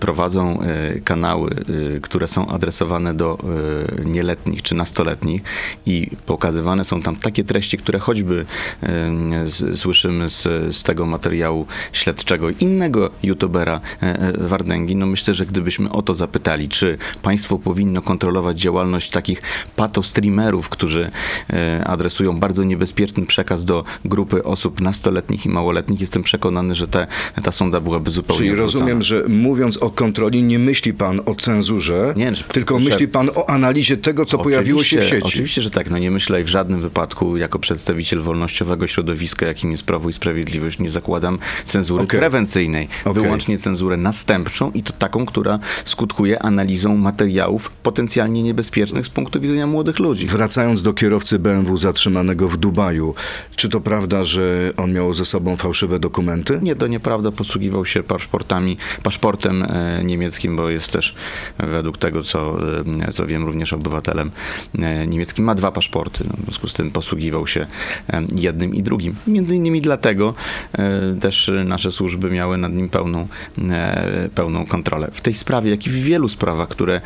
prowadzą 0.00 0.58
kanały, 1.04 1.50
które 2.02 2.28
są 2.28 2.46
adresowane 2.46 3.14
do 3.14 3.38
nieletnich 4.04 4.62
czy 4.62 4.74
nastoletnich 4.74 5.42
i 5.86 6.10
pokazywane 6.26 6.84
są 6.84 7.02
tam 7.02 7.16
takie 7.16 7.44
treści, 7.44 7.78
które 7.78 7.98
choćby 7.98 8.46
słyszymy 9.74 10.30
z, 10.30 10.42
z 10.76 10.82
tego 10.82 11.06
materiału 11.06 11.66
śledczego 11.92 12.50
innego 12.50 13.10
youtubera 13.22 13.80
Wardęgi, 14.38 14.96
no 14.96 15.06
myślę, 15.06 15.34
że 15.34 15.46
gdybyśmy 15.46 15.90
o 15.90 16.02
to 16.02 16.14
zapytali, 16.14 16.68
czy 16.68 16.98
państwo 17.22 17.58
powinno 17.58 18.02
kontrolować 18.02 18.60
działalność 18.60 19.10
takich 19.10 19.42
patostreamerów, 19.76 20.68
którzy 20.68 21.10
e, 21.50 21.84
adresują 21.84 22.40
bardzo 22.40 22.64
niebezpieczny 22.64 23.26
przekaz 23.26 23.64
do 23.64 23.84
grupy 24.04 24.44
osób 24.44 24.80
nastoletnich 24.80 25.46
i 25.46 25.48
małoletnich, 25.48 26.00
jestem 26.00 26.22
przekonany, 26.22 26.74
że 26.74 26.88
te, 26.88 27.06
ta 27.42 27.52
sonda 27.52 27.80
byłaby 27.80 28.10
zupełnie 28.10 28.38
Czyli 28.38 28.50
odwrócona. 28.50 28.78
rozumiem, 28.80 29.02
że 29.02 29.24
mówiąc 29.28 29.76
o 29.76 29.90
kontroli, 29.90 30.42
nie 30.42 30.58
myśli 30.58 30.94
pan 30.94 31.20
o 31.26 31.34
cenzurze, 31.34 32.14
Nie, 32.16 32.32
tylko 32.52 32.74
proszę- 32.74 32.90
myśli 32.90 33.08
pan 33.08 33.30
o 33.34 33.50
analizie 33.50 33.96
tego, 33.96 34.24
co 34.24 34.38
pojawiło 34.38 34.82
się 34.82 35.00
w 35.00 35.04
sieci. 35.04 35.22
Oczywiście, 35.22 35.62
że 35.62 35.70
tak. 35.70 35.90
No 35.90 35.98
nie 35.98 36.10
myślę 36.10 36.44
w 36.44 36.48
żadnym 36.48 36.80
wypadku 36.80 37.36
jako 37.36 37.58
przedstawiciel 37.58 38.20
wolnościowego 38.20 38.86
środowiska, 38.86 39.46
jakim 39.46 39.70
jest 39.70 39.82
Prawo 39.82 40.08
i 40.08 40.12
Sprawiedliwość, 40.12 40.78
nie 40.78 40.90
zakładam 40.90 41.38
cenzury 41.64 42.04
Okej. 42.04 42.20
prewencyjnej. 42.20 42.88
Okej. 43.04 43.22
Wyłącznie 43.22 43.58
cenzurę 43.58 43.96
następczą 43.96 44.70
i 44.72 44.82
to 44.82 44.92
taką, 44.92 45.26
która 45.26 45.58
skutkuje 45.84 46.42
analizą 46.42 46.96
materiałów 46.96 47.70
potencjalnie 47.70 48.42
niebezpiecznych 48.42 49.06
z 49.06 49.08
punktu 49.08 49.40
widzenia 49.40 49.66
młodych 49.66 49.98
ludzi. 49.98 50.26
Wracając 50.26 50.82
do 50.82 50.94
kierowcy 50.94 51.38
BMW 51.38 51.76
zatrzymanego 51.76 52.48
w 52.48 52.56
Dubaju, 52.56 53.14
czy 53.56 53.68
to 53.68 53.75
prawda, 53.80 54.24
że 54.24 54.72
on 54.76 54.92
miał 54.92 55.14
ze 55.14 55.24
sobą 55.24 55.56
fałszywe 55.56 55.98
dokumenty? 55.98 56.58
Nie, 56.62 56.76
to 56.76 56.86
nieprawda. 56.86 57.32
Posługiwał 57.32 57.86
się 57.86 58.02
paszportami, 58.02 58.76
paszportem 59.02 59.62
e, 59.62 60.04
niemieckim, 60.04 60.56
bo 60.56 60.70
jest 60.70 60.92
też 60.92 61.14
według 61.58 61.98
tego, 61.98 62.22
co, 62.22 62.56
e, 63.08 63.12
co 63.12 63.26
wiem, 63.26 63.46
również 63.46 63.72
obywatelem 63.72 64.30
e, 64.78 65.06
niemieckim. 65.06 65.44
Ma 65.44 65.54
dwa 65.54 65.72
paszporty. 65.72 66.24
No, 66.28 66.36
w 66.38 66.42
związku 66.42 66.68
z 66.68 66.74
tym 66.74 66.90
posługiwał 66.90 67.46
się 67.46 67.66
jednym 68.36 68.74
i 68.74 68.82
drugim. 68.82 69.14
Między 69.26 69.56
innymi 69.56 69.80
dlatego 69.80 70.34
też 71.20 71.50
nasze 71.64 71.92
służby 71.92 72.30
miały 72.30 72.58
nad 72.58 72.72
nim 72.72 72.88
pełną, 72.88 73.28
pełną 74.34 74.66
kontrolę. 74.66 75.10
W 75.12 75.20
tej 75.20 75.34
sprawie, 75.34 75.70
jak 75.70 75.86
i 75.86 75.90
w 75.90 75.94
wielu 75.94 76.28
sprawach, 76.28 76.68
które 76.68 77.00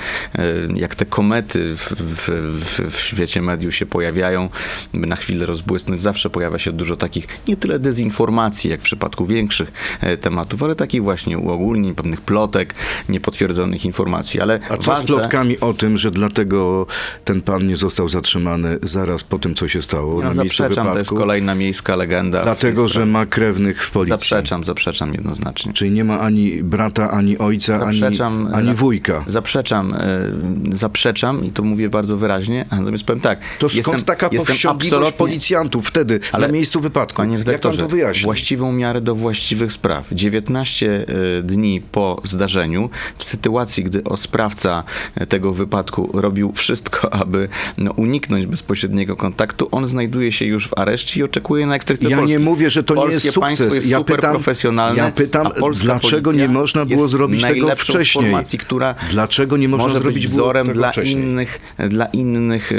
jak 0.74 0.94
te 0.94 1.06
komety 1.06 1.76
w, 1.76 1.90
w, 1.90 2.30
w, 2.64 2.96
w 2.96 3.00
świecie 3.00 3.42
mediów 3.42 3.74
się 3.74 3.86
pojawiają, 3.86 4.48
by 4.94 5.06
na 5.06 5.16
chwilę 5.16 5.46
rozbłysnąć, 5.46 6.00
zawsze 6.00 6.30
pojawia 6.30 6.58
się 6.60 6.72
dużo 6.72 6.96
takich 6.96 7.26
nie 7.48 7.56
tyle 7.56 7.78
dezinformacji, 7.78 8.70
jak 8.70 8.80
w 8.80 8.82
przypadku 8.82 9.26
większych 9.26 9.72
e, 10.00 10.16
tematów, 10.16 10.62
ale 10.62 10.74
takich 10.74 11.02
właśnie 11.02 11.38
uogólnień, 11.38 11.94
pewnych 11.94 12.20
plotek, 12.20 12.74
niepotwierdzonych 13.08 13.84
informacji. 13.84 14.40
Ale 14.40 14.60
A 14.70 14.76
co 14.76 14.96
z 14.96 15.02
plotkami 15.02 15.60
o 15.60 15.72
tym, 15.74 15.96
że 15.96 16.10
dlatego 16.10 16.86
ten 17.24 17.40
pan 17.40 17.66
nie 17.66 17.76
został 17.76 18.08
zatrzymany 18.08 18.78
zaraz 18.82 19.24
po 19.24 19.38
tym, 19.38 19.54
co 19.54 19.68
się 19.68 19.82
stało 19.82 20.22
No, 20.22 20.34
na 20.34 20.42
miejscu 20.42 20.62
wypadku? 20.62 20.92
to 20.92 20.98
jest 20.98 21.10
kolejna 21.10 21.54
miejska 21.54 21.96
legenda. 21.96 22.42
Dlatego, 22.42 22.88
że 22.88 23.06
ma 23.06 23.26
krewnych 23.26 23.84
w 23.84 23.90
policji. 23.90 24.10
Zaprzeczam, 24.10 24.64
zaprzeczam 24.64 25.12
jednoznacznie. 25.12 25.72
Czyli 25.72 25.90
nie 25.90 26.04
ma 26.04 26.20
ani 26.20 26.62
brata, 26.62 27.10
ani 27.10 27.38
ojca, 27.38 27.74
ani, 27.86 27.98
Zaprzeczam, 27.98 28.50
ani 28.54 28.70
e, 28.70 28.74
wujka. 28.74 29.24
Zaprzeczam, 29.26 29.94
e, 29.94 30.76
zaprzeczam 30.76 31.44
i 31.44 31.50
to 31.50 31.62
mówię 31.62 31.88
bardzo 31.88 32.16
wyraźnie, 32.16 32.64
natomiast 32.70 33.04
powiem 33.04 33.20
tak. 33.20 33.38
To 33.58 33.68
skąd 33.68 33.86
jestem, 33.86 34.02
taka 34.02 34.28
powściągliwość 34.30 35.12
policjantów 35.12 35.88
wtedy 35.88 36.20
Ale- 36.32 36.46
miejscu 36.52 36.80
wypadku? 36.80 37.16
Panie 37.16 37.32
Jak 37.32 37.40
pan 37.44 37.46
redaktorze, 37.46 37.78
to 37.78 37.88
wyjaśni? 37.88 38.24
właściwą 38.24 38.72
miarę 38.72 39.00
do 39.00 39.14
właściwych 39.14 39.72
spraw. 39.72 40.06
19 40.12 41.06
e, 41.38 41.42
dni 41.42 41.80
po 41.92 42.20
zdarzeniu, 42.24 42.90
w 43.18 43.24
sytuacji, 43.24 43.84
gdy 43.84 44.04
o 44.04 44.16
sprawca 44.16 44.84
e, 45.14 45.26
tego 45.26 45.52
wypadku 45.52 46.10
robił 46.14 46.52
wszystko, 46.52 47.12
aby 47.22 47.48
no, 47.78 47.90
uniknąć 47.92 48.46
bezpośredniego 48.46 49.16
kontaktu, 49.16 49.68
on 49.70 49.86
znajduje 49.86 50.32
się 50.32 50.44
już 50.44 50.68
w 50.68 50.78
areszcie 50.78 51.20
i 51.20 51.22
oczekuje 51.22 51.66
na 51.66 51.74
ekstredycję 51.74 52.10
Ja 52.10 52.16
Polski. 52.16 52.32
nie 52.32 52.44
mówię, 52.44 52.70
że 52.70 52.84
to 52.84 52.94
nie 52.94 53.00
Polskie 53.00 53.14
jest 53.14 53.34
sukces. 53.34 53.40
państwo 53.58 53.74
jest 53.74 53.86
Ja 53.88 54.00
pytam- 54.00 54.36
ja 54.96 55.10
pytam, 55.10 55.48
dlaczego 55.82 56.32
nie 56.32 56.48
można 56.48 56.84
było 56.86 57.08
zrobić 57.08 57.42
tego 57.42 57.76
wcześniej? 57.76 58.24
formacji, 58.24 58.58
która 58.58 58.94
Dlaczego 59.10 59.56
nie 59.56 59.68
można 59.68 59.88
może 59.88 60.00
zrobić 60.00 60.22
być 60.22 60.32
wzorem 60.32 60.66
tego 60.66 60.78
dla 60.78 60.90
wcześniej? 60.92 61.24
innych, 61.24 61.60
dla 61.88 62.06
innych 62.06 62.72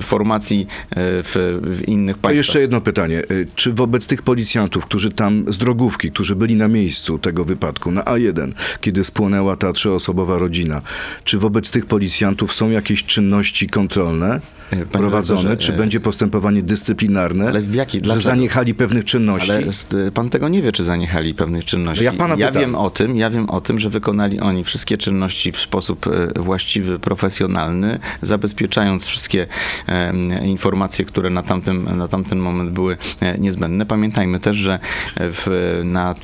formacji 0.00 0.66
e, 0.90 0.94
w, 0.96 1.60
w 1.62 1.88
innych 1.88 2.16
To 2.16 2.22
państwach. 2.22 2.36
jeszcze 2.36 2.60
jedno 2.60 2.80
pytanie. 2.80 2.87
Y, 3.30 3.46
Czy 3.54 3.72
wobec 3.72 4.06
tych 4.06 4.22
policjantów, 4.22 4.86
którzy 4.86 5.10
tam 5.10 5.52
z 5.52 5.58
drogówki, 5.58 6.10
którzy 6.10 6.36
byli 6.36 6.56
na 6.56 6.68
miejscu 6.68 7.18
tego 7.18 7.44
wypadku, 7.44 7.90
na 7.90 8.02
A1, 8.02 8.52
kiedy 8.80 9.04
spłonęła 9.04 9.56
ta 9.56 9.72
trzyosobowa 9.72 10.38
rodzina, 10.38 10.82
czy 11.24 11.38
wobec 11.38 11.70
tych 11.70 11.86
policjantów 11.86 12.54
są 12.54 12.70
jakieś 12.70 13.04
czynności 13.04 13.66
kontrolne 13.66 14.40
E, 14.70 14.76
panie 14.76 14.86
prowadzone? 14.86 15.56
Czy 15.56 15.72
e, 15.72 15.76
będzie 15.76 16.00
postępowanie 16.00 16.62
dyscyplinarne? 16.62 17.48
Ale 17.48 17.60
w 17.60 17.74
jaki- 17.74 18.00
że 18.04 18.20
zaniechali 18.20 18.74
pewnych 18.74 19.04
czynności? 19.04 19.52
Ale 19.52 20.06
y, 20.06 20.12
pan 20.12 20.30
tego 20.30 20.48
nie 20.48 20.62
wie, 20.62 20.72
czy 20.72 20.84
zaniechali 20.84 21.34
pewnych 21.34 21.64
czynności. 21.64 22.04
Ja 22.04 22.12
pana 22.12 22.36
pytam. 22.36 22.52
wiem 22.62 22.74
o 22.74 22.90
tym, 22.90 23.16
ja 23.16 23.30
wiem 23.30 23.50
o 23.50 23.60
tym, 23.60 23.78
że 23.78 23.90
wykonali 23.90 24.40
oni 24.40 24.64
wszystkie 24.64 24.96
czynności 24.96 25.52
w 25.52 25.56
sposób 25.56 26.06
e, 26.06 26.40
właściwy, 26.40 26.98
profesjonalny, 26.98 27.98
zabezpieczając 28.22 29.06
wszystkie 29.06 29.46
e, 29.88 30.46
informacje, 30.46 31.04
które 31.04 31.30
na 31.30 31.42
tamtym, 31.42 31.96
na 31.96 32.08
tamten 32.08 32.38
moment 32.38 32.70
były 32.78 32.96
e, 33.20 33.38
niezbędne. 33.38 33.86
Pamiętajmy 33.86 34.40
też, 34.40 34.56
że 34.56 34.78
w, 35.16 35.80
na, 35.84 36.14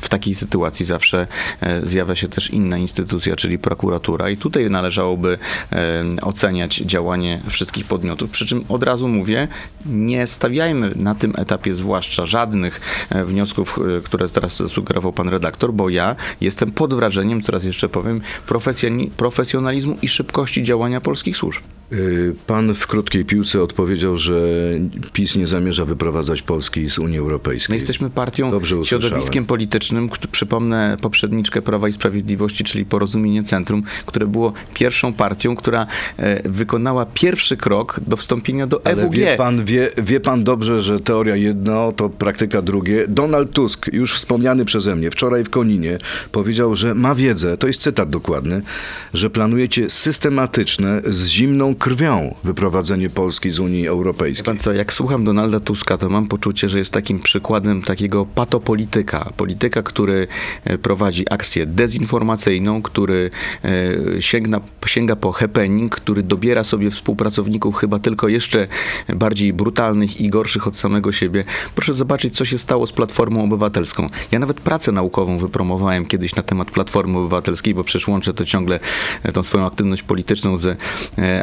w 0.00 0.08
takiej 0.08 0.34
sytuacji 0.34 0.86
zawsze 0.86 1.26
e, 1.60 1.86
zjawia 1.86 2.14
się 2.14 2.28
też 2.28 2.50
inna 2.50 2.78
instytucja, 2.78 3.36
czyli 3.36 3.58
prokuratura 3.58 4.30
i 4.30 4.36
tutaj 4.36 4.70
należałoby 4.70 5.38
e, 5.72 6.04
oceniać 6.22 6.76
działanie 6.76 7.40
wszystkich 7.48 7.84
podmiotów. 7.84 8.30
Przy 8.30 8.46
czym 8.46 8.64
od 8.68 8.82
razu 8.82 9.08
mówię, 9.08 9.48
nie 9.86 10.26
stawiajmy 10.26 10.92
na 10.96 11.14
tym 11.14 11.32
etapie 11.36 11.74
zwłaszcza 11.74 12.26
żadnych 12.26 12.80
wniosków, 13.24 13.78
które 14.04 14.28
teraz 14.28 14.62
sugerował 14.68 15.12
pan 15.12 15.28
redaktor, 15.28 15.72
bo 15.72 15.88
ja 15.88 16.16
jestem 16.40 16.70
pod 16.70 16.94
wrażeniem, 16.94 17.40
teraz 17.40 17.64
jeszcze 17.64 17.88
powiem, 17.88 18.20
profesjonalizmu 19.16 19.96
i 20.02 20.08
szybkości 20.08 20.62
działania 20.62 21.00
polskich 21.00 21.36
służb. 21.36 21.62
Y, 21.92 22.34
Pan 22.46 22.74
w 22.74 22.86
krótkiej 22.86 23.24
piłce 23.24 23.62
odpowiedział, 23.62 24.16
że 24.16 24.42
PiS 25.12 25.36
nie 25.36 25.46
zamierza 25.50 25.84
wyprowadzać 25.84 26.42
Polski 26.42 26.90
z 26.90 26.98
Unii 26.98 27.18
Europejskiej. 27.18 27.72
My 27.72 27.76
jesteśmy 27.76 28.10
partią, 28.10 28.50
Dobrze 28.50 28.84
środowiskiem 28.84 29.46
politycznym, 29.46 30.10
przypomnę 30.30 30.96
poprzedniczkę 31.00 31.62
Prawa 31.62 31.88
i 31.88 31.92
Sprawiedliwości, 31.92 32.64
czyli 32.64 32.84
Porozumienie 32.84 33.42
Centrum, 33.42 33.82
które 34.06 34.26
było 34.26 34.52
pierwszą 34.74 35.12
partią, 35.12 35.56
która 35.56 35.86
e, 36.16 36.48
wykonała 36.48 37.06
pierwszy 37.06 37.56
krok 37.56 38.00
do 38.06 38.16
wstąpienia 38.16 38.66
do 38.66 38.80
Ale 38.84 39.02
EWG. 39.02 39.12
wie 39.14 39.36
pan, 39.36 39.64
wie, 39.64 39.90
wie 39.98 40.20
pan 40.20 40.44
dobrze, 40.44 40.80
że 40.80 41.00
teoria 41.00 41.36
jedno 41.36 41.92
to 41.92 42.08
praktyka 42.08 42.62
drugie. 42.62 43.04
Donald 43.08 43.52
Tusk, 43.52 43.86
już 43.92 44.14
wspomniany 44.14 44.64
przeze 44.64 44.96
mnie, 44.96 45.10
wczoraj 45.10 45.44
w 45.44 45.50
Koninie, 45.50 45.98
powiedział, 46.32 46.76
że 46.76 46.94
ma 46.94 47.14
wiedzę, 47.14 47.56
to 47.56 47.66
jest 47.66 47.80
cytat 47.80 48.10
dokładny, 48.10 48.62
że 49.14 49.30
planujecie 49.30 49.90
systematyczne, 49.90 51.00
z 51.06 51.28
zimną 51.28 51.74
krwią 51.74 52.34
wyprowadzenie 52.44 53.10
Polski 53.10 53.50
z 53.50 53.58
Unii 53.58 53.88
Europejskiej. 53.88 54.44
Pan 54.44 54.58
co, 54.58 54.72
jak 54.72 54.92
słucham 54.92 55.24
Donalda 55.24 55.39
Tuska, 55.64 55.98
to 55.98 56.08
mam 56.08 56.26
poczucie, 56.26 56.68
że 56.68 56.78
jest 56.78 56.92
takim 56.92 57.20
przykładem 57.20 57.82
takiego 57.82 58.26
patopolityka. 58.26 59.32
Polityka, 59.36 59.82
który 59.82 60.26
e, 60.64 60.78
prowadzi 60.78 61.32
akcję 61.32 61.66
dezinformacyjną, 61.66 62.82
który 62.82 63.30
e, 63.64 64.22
sięga, 64.22 64.60
sięga 64.86 65.16
po 65.16 65.32
happening, 65.32 65.96
który 65.96 66.22
dobiera 66.22 66.64
sobie 66.64 66.90
współpracowników 66.90 67.76
chyba 67.76 67.98
tylko 67.98 68.28
jeszcze 68.28 68.66
bardziej 69.08 69.52
brutalnych 69.52 70.20
i 70.20 70.28
gorszych 70.28 70.66
od 70.66 70.76
samego 70.76 71.12
siebie. 71.12 71.44
Proszę 71.74 71.94
zobaczyć, 71.94 72.36
co 72.36 72.44
się 72.44 72.58
stało 72.58 72.86
z 72.86 72.92
Platformą 72.92 73.44
Obywatelską. 73.44 74.06
Ja 74.32 74.38
nawet 74.38 74.60
pracę 74.60 74.92
naukową 74.92 75.38
wypromowałem 75.38 76.06
kiedyś 76.06 76.34
na 76.34 76.42
temat 76.42 76.70
Platformy 76.70 77.18
Obywatelskiej, 77.18 77.74
bo 77.74 77.84
przecież 77.84 78.08
łączę 78.08 78.34
to 78.34 78.44
ciągle 78.44 78.80
e, 79.22 79.32
tą 79.32 79.42
swoją 79.42 79.66
aktywność 79.66 80.02
polityczną 80.02 80.56
z 80.56 80.78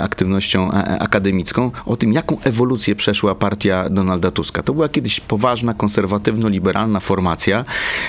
aktywnością 0.01 0.72
akademicką, 1.00 1.72
o 1.86 1.96
tym, 1.98 2.13
jaką 2.13 2.38
ewolucję 2.42 2.96
przeszła 2.96 3.36
partia 3.36 3.76
Donalda 3.89 4.31
Tuska. 4.31 4.63
To 4.63 4.74
była 4.74 4.89
kiedyś 4.89 5.19
poważna, 5.19 5.74
konserwatywno-liberalna 5.74 7.00
formacja, 7.00 7.65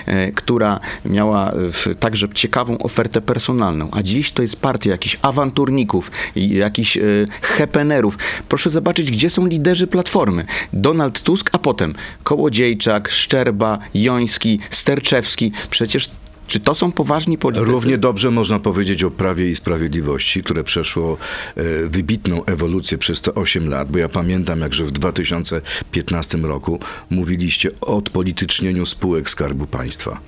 e, 0.06 0.32
która 0.32 0.80
miała 1.04 1.52
w, 1.54 1.94
także 2.00 2.28
ciekawą 2.34 2.78
ofertę 2.78 3.20
personalną, 3.20 3.88
a 3.92 4.02
dziś 4.02 4.32
to 4.32 4.42
jest 4.42 4.56
partia 4.60 4.90
jakichś 4.90 5.18
awanturników, 5.22 6.10
jakichś 6.36 6.96
e, 6.96 7.00
hepenerów. 7.42 8.18
Proszę 8.48 8.70
zobaczyć, 8.70 9.10
gdzie 9.10 9.30
są 9.30 9.46
liderzy 9.46 9.86
Platformy. 9.86 10.44
Donald 10.72 11.22
Tusk, 11.22 11.50
a 11.52 11.58
potem 11.58 11.94
Kołodziejczak, 12.22 13.08
Szczerba, 13.08 13.78
Joński, 13.94 14.60
Sterczewski. 14.70 15.52
Przecież 15.70 16.10
czy 16.48 16.60
to 16.60 16.74
są 16.74 16.92
poważni 16.92 17.38
politycy? 17.38 17.70
Równie 17.70 17.98
dobrze 17.98 18.30
można 18.30 18.58
powiedzieć 18.58 19.04
o 19.04 19.10
Prawie 19.10 19.50
i 19.50 19.54
Sprawiedliwości, 19.54 20.42
które 20.42 20.64
przeszło 20.64 21.16
e, 21.56 21.62
wybitną 21.86 22.44
ewolucję 22.44 22.98
przez 22.98 23.20
te 23.20 23.34
8 23.34 23.68
lat, 23.68 23.90
bo 23.90 23.98
ja 23.98 24.08
pamiętam, 24.08 24.60
jakże 24.60 24.84
w 24.84 24.90
2015 24.90 26.38
roku 26.38 26.80
mówiliście 27.10 27.70
o 27.80 27.96
odpolitycznieniu 27.96 28.86
spółek 28.86 29.30
Skarbu 29.30 29.66
Państwa. 29.66 30.20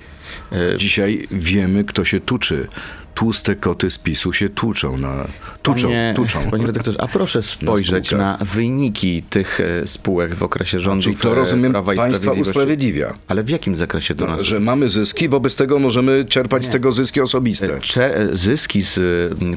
E, 0.51 0.77
Dzisiaj 0.77 1.27
wiemy, 1.31 1.83
kto 1.83 2.05
się 2.05 2.19
tuczy. 2.19 2.67
Tłuste 3.15 3.55
koty 3.55 3.89
z 3.89 3.97
PiSu 3.97 4.33
się 4.33 4.49
tłuczą 4.49 4.97
na... 4.97 5.27
Tuczą, 5.63 5.87
Panie, 5.87 6.13
tuczą. 6.15 6.51
panie 6.51 6.65
redaktorze, 6.65 7.01
a 7.01 7.07
proszę 7.07 7.41
spojrzeć 7.43 8.07
spółkach. 8.07 8.39
na, 8.39 8.45
wyniki 8.45 9.23
tych 9.23 9.59
e, 9.59 9.87
spółek 9.87 10.35
w 10.35 10.43
okresie 10.43 10.79
rządów 10.79 11.03
Czyli 11.03 11.17
to 11.17 11.31
e, 11.31 11.35
rozumiem 11.35 11.71
Prawa 11.71 11.93
i 11.93 11.97
państwa 11.97 12.31
usprawiedliwia. 12.31 13.13
Ale 13.27 13.43
w 13.43 13.49
jakim 13.49 13.75
zakresie 13.75 14.15
to 14.15 14.27
nas... 14.27 14.41
Że 14.41 14.59
mamy 14.59 14.89
zyski, 14.89 15.29
wobec 15.29 15.55
tego 15.55 15.79
możemy 15.79 16.25
czerpać 16.25 16.65
z 16.65 16.69
tego 16.69 16.91
zyski 16.91 17.21
osobiste. 17.21 17.79
Cze- 17.79 18.29
zyski 18.33 18.81
z 18.81 18.99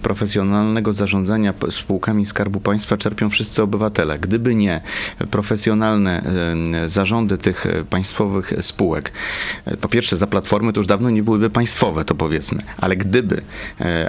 profesjonalnego 0.02 0.92
zarządzania 0.92 1.54
spółkami 1.70 2.26
Skarbu 2.26 2.60
Państwa 2.60 2.96
czerpią 2.96 3.30
wszyscy 3.30 3.62
obywatele. 3.62 4.18
Gdyby 4.18 4.54
nie 4.54 4.80
profesjonalne 5.30 6.22
zarządy 6.86 7.38
tych 7.38 7.66
państwowych 7.90 8.52
spółek, 8.60 9.12
po 9.80 9.88
pierwsze 9.88 10.16
za 10.16 10.26
platformy 10.26 10.72
to 10.72 10.80
już 10.80 10.86
dawno 10.86 11.10
nie 11.10 11.22
byłyby 11.22 11.50
państwowe, 11.50 12.04
to 12.04 12.14
powiedzmy, 12.14 12.62
ale 12.76 12.96
gdyby, 12.96 13.42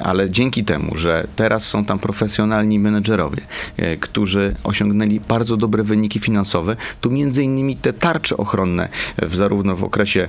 ale 0.04 0.30
dzięki 0.30 0.64
temu, 0.64 0.96
że 0.96 1.28
teraz 1.36 1.68
są 1.68 1.86
tam 1.86 2.00
profesjonalni 2.00 2.80
menedżerowie, 2.80 3.42
y, 3.80 3.98
którzy 3.98 4.56
osiągnęli 4.64 5.20
bardzo 5.20 5.58
dobre 5.58 5.84
wyniki 5.84 6.20
finansowe, 6.20 6.76
tu 7.02 7.12
między 7.12 7.44
innymi 7.44 7.76
te 7.76 7.94
tarcze 7.94 8.38
ochronne, 8.38 8.90
w, 9.18 9.36
zarówno 9.36 9.76
w 9.76 9.84
okresie 9.84 10.28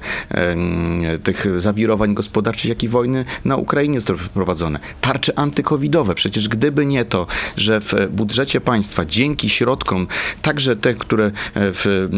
tych 1.22 1.60
zawirowań 1.60 2.14
gospodarczych, 2.14 2.68
jak 2.68 2.82
i 2.82 2.88
wojny 2.88 3.24
na 3.44 3.56
Ukrainie 3.56 4.00
zostały 4.00 4.18
prowadzone. 4.34 4.78
Tarcze 5.00 5.38
antykowidowe. 5.38 6.14
Przecież 6.14 6.48
gdyby 6.48 6.86
nie 6.86 7.04
to, 7.04 7.26
że 7.56 7.80
w 7.80 7.94
budżecie 8.10 8.60
państwa 8.60 9.04
dzięki 9.04 9.50
środkom, 9.50 10.06
także 10.42 10.76
te, 10.76 10.94
które 10.94 11.30
w, 11.54 12.08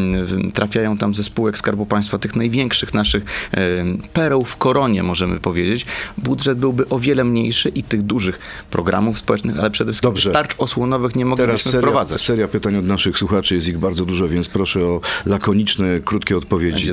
trafiają 0.54 0.99
tam 0.99 1.14
ze 1.14 1.25
spółek 1.25 1.59
Skarbu 1.59 1.87
Państwa, 1.87 2.18
tych 2.18 2.37
największych 2.37 2.95
naszych 2.95 3.50
pereł 4.12 4.45
w 4.45 4.57
koronie, 4.57 5.02
możemy 5.02 5.38
powiedzieć, 5.38 5.87
budżet 6.18 6.59
byłby 6.59 6.77
o 6.90 6.99
wiele 6.99 7.25
mniejszy 7.25 7.68
i 7.68 7.82
tych 7.82 8.02
dużych 8.02 8.38
programów 8.70 9.18
społecznych, 9.18 9.58
ale 9.58 9.70
przede 9.70 9.92
wszystkim 9.92 10.11
Dobrze. 10.11 10.30
tarcz 10.30 10.54
osłonowych 10.58 11.16
nie 11.16 11.25
Teraz 11.25 11.38
moglibyśmy 11.38 11.70
seria, 11.73 11.80
wprowadzać. 11.80 12.20
seria 12.20 12.49
pytań 12.49 12.76
od 12.76 12.85
naszych 12.85 13.18
słuchaczy, 13.18 13.54
jest 13.54 13.68
ich 13.68 13.78
bardzo 13.78 14.04
dużo, 14.04 14.28
więc 14.28 14.49
proszę 14.49 14.85
o 14.85 15.00
lakoniczne, 15.26 16.00
krótkie 16.00 16.37
odpowiedzi. 16.37 16.90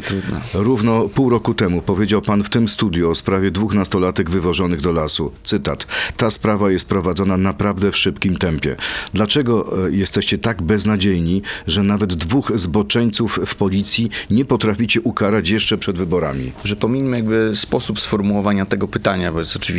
Równo 0.54 1.10
pół 1.10 1.30
roku 1.30 1.54
temu 1.54 1.82
powiedział 1.82 2.22
pan 2.22 2.44
w 2.44 2.50
tym 2.50 2.68
studiu 2.68 3.10
o 3.10 3.16
sprawie 3.16 3.52
dwóch 3.52 3.74
nastolatek 3.74 4.30
wywożonych 4.30 4.82
do 4.82 4.92
lasu. 4.92 5.32
Cytat. 5.44 5.88
Ta 6.18 6.30
sprawa 6.30 6.72
jest 6.72 6.90
prowadzona 6.90 7.38
naprawdę 7.38 7.92
w 7.92 7.98
szybkim 7.98 8.38
tempie. 8.38 8.76
Dlaczego 9.14 9.86
e, 9.88 9.92
jesteście 9.92 10.38
tak 10.38 10.62
beznadziejni, 10.62 11.42
że 11.68 11.84
nawet 11.84 12.14
dwóch 12.16 12.52
zboczeńców 12.56 13.40
w 13.46 13.56
policji 13.56 14.10
nie 14.30 14.46
potraficie 14.46 15.02
ukarać 15.02 15.50
jeszcze 15.50 15.78
przed 15.78 15.98
wyborami? 15.98 16.52
że 16.64 16.76
jakby 17.14 17.52
sposób 17.56 18.00
sformułowania 18.00 18.66
tego 18.66 18.88
pytania, 18.88 19.32
bo 19.32 19.40
jest 19.40 19.56
oczywiście 19.56 19.75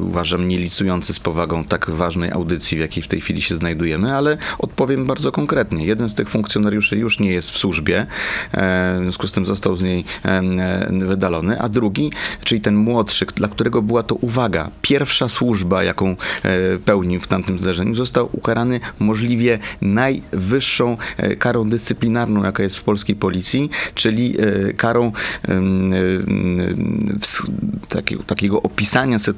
uważam 0.00 0.48
nielicujący 0.48 1.14
z 1.14 1.20
powagą 1.20 1.64
tak 1.64 1.90
ważnej 1.90 2.30
audycji, 2.30 2.76
w 2.76 2.80
jakiej 2.80 3.02
w 3.02 3.08
tej 3.08 3.20
chwili 3.20 3.42
się 3.42 3.56
znajdujemy, 3.56 4.16
ale 4.16 4.36
odpowiem 4.58 5.06
bardzo 5.06 5.32
konkretnie. 5.32 5.86
Jeden 5.86 6.08
z 6.08 6.14
tych 6.14 6.28
funkcjonariuszy 6.28 6.96
już 6.96 7.20
nie 7.20 7.30
jest 7.30 7.50
w 7.50 7.58
służbie, 7.58 8.06
e, 8.52 8.98
w 9.00 9.02
związku 9.02 9.26
z 9.26 9.32
tym 9.32 9.46
został 9.46 9.74
z 9.74 9.82
niej 9.82 10.04
e, 10.24 10.88
wydalony, 10.92 11.60
a 11.60 11.68
drugi, 11.68 12.12
czyli 12.44 12.60
ten 12.60 12.76
młodszy, 12.76 13.26
dla 13.34 13.48
którego 13.48 13.82
była 13.82 14.02
to 14.02 14.14
uwaga, 14.14 14.70
pierwsza 14.82 15.28
służba, 15.28 15.84
jaką 15.84 16.10
e, 16.10 16.16
pełnił 16.84 17.20
w 17.20 17.26
tamtym 17.26 17.58
zdarzeniu, 17.58 17.94
został 17.94 18.28
ukarany 18.32 18.80
możliwie 18.98 19.58
najwyższą 19.82 20.96
karą 21.38 21.68
dyscyplinarną, 21.68 22.44
jaka 22.44 22.62
jest 22.62 22.78
w 22.78 22.82
polskiej 22.82 23.16
policji, 23.16 23.70
czyli 23.94 24.36
karą 24.76 25.12
takiego 28.26 28.62
opisania 28.62 29.18
sytuacji 29.18 29.33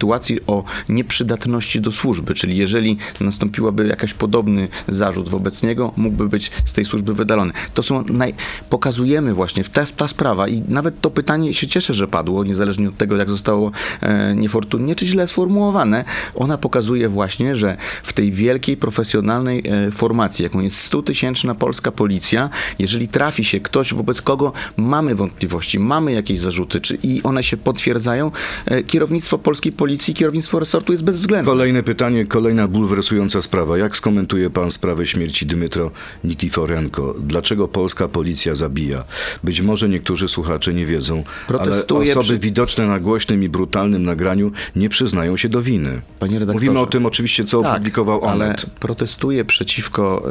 o 0.47 0.65
nieprzydatności 0.89 1.81
do 1.81 1.93
służby, 1.93 2.35
czyli 2.35 2.57
jeżeli 2.57 2.97
nastąpiłaby 3.21 3.87
jakaś 3.87 4.15
podobny 4.15 4.69
zarzut 4.89 5.29
wobec 5.29 5.63
niego, 5.63 5.93
mógłby 5.97 6.29
być 6.29 6.51
z 6.65 6.73
tej 6.73 6.85
służby 6.85 7.15
wydalony. 7.15 7.53
To 7.75 7.83
są 7.83 8.05
naj... 8.05 8.35
pokazujemy 8.71 9.35
właśnie, 9.35 9.65
ta, 9.65 9.87
ta 9.87 10.09
sprawa 10.09 10.49
i 10.49 10.63
nawet 10.69 11.01
to 11.01 11.11
pytanie 11.11 11.55
się 11.55 11.67
cieszę, 11.67 11.95
że 11.95 12.09
padło, 12.09 12.45
niezależnie 12.45 12.89
od 12.89 12.97
tego, 12.97 13.17
jak 13.17 13.31
zostało 13.31 13.71
e, 14.01 14.35
niefortunnie 14.35 14.95
czy 14.95 15.07
źle 15.07 15.29
sformułowane, 15.29 16.05
ona 16.35 16.59
pokazuje 16.59 17.09
właśnie, 17.09 17.57
że 17.57 17.77
w 18.03 18.13
tej 18.13 18.33
wielkiej, 18.33 18.77
profesjonalnej 18.77 19.63
e, 19.67 19.91
formacji, 19.91 20.43
jaką 20.43 20.61
jest 20.61 20.93
100-tysięczna 20.93 21.55
polska 21.55 21.93
policja, 21.93 22.51
jeżeli 22.79 23.09
trafi 23.09 23.45
się 23.45 23.61
ktoś, 23.61 23.95
wobec 23.95 24.23
kogo 24.23 24.53
mamy 24.77 25.15
wątpliwości, 25.15 25.79
mamy 25.79 26.13
jakieś 26.13 26.39
zarzuty, 26.39 26.81
czy 26.81 26.99
i 27.03 27.23
one 27.23 27.43
się 27.43 27.57
potwierdzają, 27.57 28.31
e, 28.67 28.83
kierownictwo 28.83 29.39
polskiej 29.39 29.73
policji, 29.73 29.86
kierownictwo 30.15 30.59
resortu 30.59 30.93
jest 30.93 31.05
bezwzględne. 31.05 31.51
Kolejne 31.53 31.83
pytanie, 31.83 32.27
kolejna 32.27 32.69
bulwersująca 32.69 33.43
sprawa. 33.43 33.79
Jak 33.79 33.97
skomentuje 33.97 34.51
pan 34.51 34.71
sprawę 34.71 35.07
śmierci 35.07 35.47
Dmytro 35.47 35.91
Nikiforenko? 36.25 37.15
Dlaczego 37.21 37.69
polska 37.69 38.09
policja 38.09 38.55
zabija? 38.55 39.05
Być 39.45 39.61
może 39.61 39.89
niektórzy 39.89 40.29
słuchacze 40.29 40.75
nie 40.75 40.87
wiedzą, 40.87 41.15
ale 41.17 41.25
Protestuję 41.47 42.11
osoby 42.11 42.25
przy- 42.25 42.39
widoczne 42.39 42.87
na 42.87 43.01
głośnym 43.01 43.43
i 43.43 43.49
brutalnym 43.49 44.03
nagraniu 44.03 44.53
nie 44.77 44.89
przyznają 44.89 45.37
się 45.37 45.49
do 45.49 45.63
winy. 45.63 46.01
Panie 46.21 46.39
redaktorze. 46.39 46.65
Mówimy 46.67 46.81
o 46.81 46.87
tym 46.87 47.07
oczywiście, 47.07 47.45
co 47.45 47.63
Tak, 47.63 47.73
opublikował 47.73 48.25
ale 48.25 48.45
Onet. 48.47 48.67
protestuję 48.81 49.45
przeciwko 49.45 50.23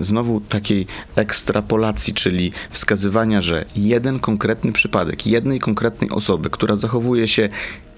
y, 0.00 0.04
znowu 0.04 0.40
takiej 0.40 0.86
ekstrapolacji, 1.16 2.14
czyli 2.14 2.52
wskazywania, 2.70 3.40
że 3.40 3.64
jeden 3.76 4.18
konkretny 4.18 4.72
przypadek 4.72 5.26
jednej 5.26 5.58
konkretnej 5.58 6.10
osoby, 6.10 6.50
która 6.50 6.76
zachowuje 6.76 7.28
się 7.28 7.48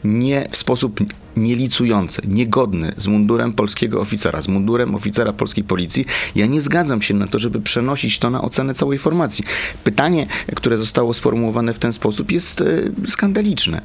nie 0.04 0.48
w 0.50 0.56
sposób 0.56 1.00
nielicujący, 1.36 2.22
niegodny 2.28 2.92
z 2.96 3.06
mundurem 3.06 3.52
polskiego 3.52 4.00
oficera, 4.00 4.42
z 4.42 4.48
mundurem 4.48 4.94
oficera 4.94 5.32
polskiej 5.32 5.64
policji, 5.64 6.04
ja 6.34 6.46
nie 6.46 6.62
zgadzam 6.62 7.02
się 7.02 7.14
na 7.14 7.26
to, 7.26 7.38
żeby 7.38 7.60
przenosić 7.60 8.18
to 8.18 8.30
na 8.30 8.42
ocenę 8.42 8.74
całej 8.74 8.98
formacji. 8.98 9.44
Pytanie, 9.84 10.26
które 10.56 10.76
zostało 10.76 11.14
sformułowane 11.14 11.74
w 11.74 11.78
ten 11.78 11.92
sposób 11.92 12.32
jest 12.32 12.60
y, 12.60 12.92
skandaliczne 13.06 13.80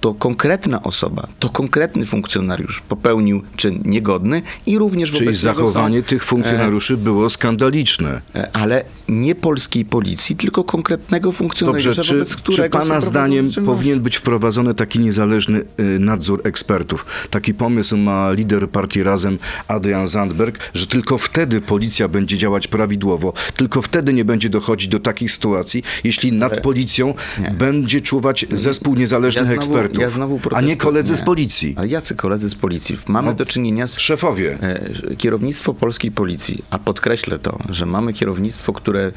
to 0.00 0.14
konkretna 0.14 0.82
osoba, 0.82 1.26
to 1.38 1.48
konkretny 1.48 2.06
funkcjonariusz 2.06 2.82
popełnił 2.88 3.42
czyn 3.56 3.82
niegodny 3.84 4.42
i 4.66 4.78
również 4.78 5.10
Czyli 5.10 5.24
wobec 5.24 5.36
zachowanie 5.40 6.00
są, 6.00 6.06
tych 6.06 6.24
funkcjonariuszy 6.24 6.96
było 6.96 7.30
skandaliczne. 7.30 8.20
e, 8.34 8.56
ale 8.56 8.84
nie 9.08 9.34
polskiej 9.34 9.84
policji, 9.84 10.36
tylko 10.36 10.64
konkretnego 10.64 11.32
funkcjonariusza, 11.32 11.88
Dobrze, 11.88 12.02
czy, 12.02 12.14
wobec 12.14 12.28
czy 12.28 12.36
którego 12.36 12.78
są 12.78 12.88
Pana 12.88 13.00
zdaniem 13.00 13.48
powinien 13.66 14.00
być 14.00 14.16
wprowadzony 14.16 14.74
taki 14.74 14.98
niezależny 14.98 15.58
y, 15.80 15.98
nadzór 15.98 16.40
ekspertów? 16.44 17.06
Taki 17.30 17.54
pomysł 17.54 17.96
ma 17.96 18.32
lider 18.32 18.70
partii 18.70 19.02
Razem 19.02 19.38
Adrian 19.68 20.06
Zandberg, 20.06 20.58
że 20.74 20.86
tylko 20.86 21.18
wtedy 21.18 21.60
policja 21.60 22.08
będzie 22.08 22.38
działać 22.38 22.68
prawidłowo, 22.68 23.32
tylko 23.56 23.82
wtedy 23.82 24.12
nie 24.12 24.24
będzie 24.24 24.48
dochodzić 24.48 24.88
do 24.88 25.00
takich 25.00 25.32
sytuacji, 25.32 25.82
jeśli 26.04 26.32
nad 26.32 26.60
policją 26.60 27.14
nie. 27.40 27.50
będzie 27.50 28.00
czuwać 28.00 28.46
zespół 28.50 28.94
niezależnych 28.94 29.44
znowu- 29.46 29.56
ekspertów, 29.56 29.85
ja 29.98 30.10
znowu 30.10 30.40
a 30.54 30.60
nie 30.60 30.76
koledzy 30.76 31.16
z 31.16 31.18
Nie. 31.20 31.24
policji. 31.24 31.74
Ale 31.78 31.88
jacy 31.88 32.14
koledzy 32.14 32.50
z 32.50 32.54
policji? 32.54 32.98
Mamy 33.06 33.28
No, 33.28 33.34
do 33.34 33.46
czynienia 33.46 33.86
z 33.86 33.98
Szefowie. 33.98 34.58
E, 34.62 35.16
Kierownictwo 35.16 35.74
polskiej 35.74 36.10
policji, 36.10 36.64
a 36.70 36.78
podkreślę 36.78 37.38
to, 37.38 37.58
że 37.70 37.86
mamy 37.86 38.12
kierownictwo, 38.12 38.72
które 38.72 39.00
e, 39.06 39.12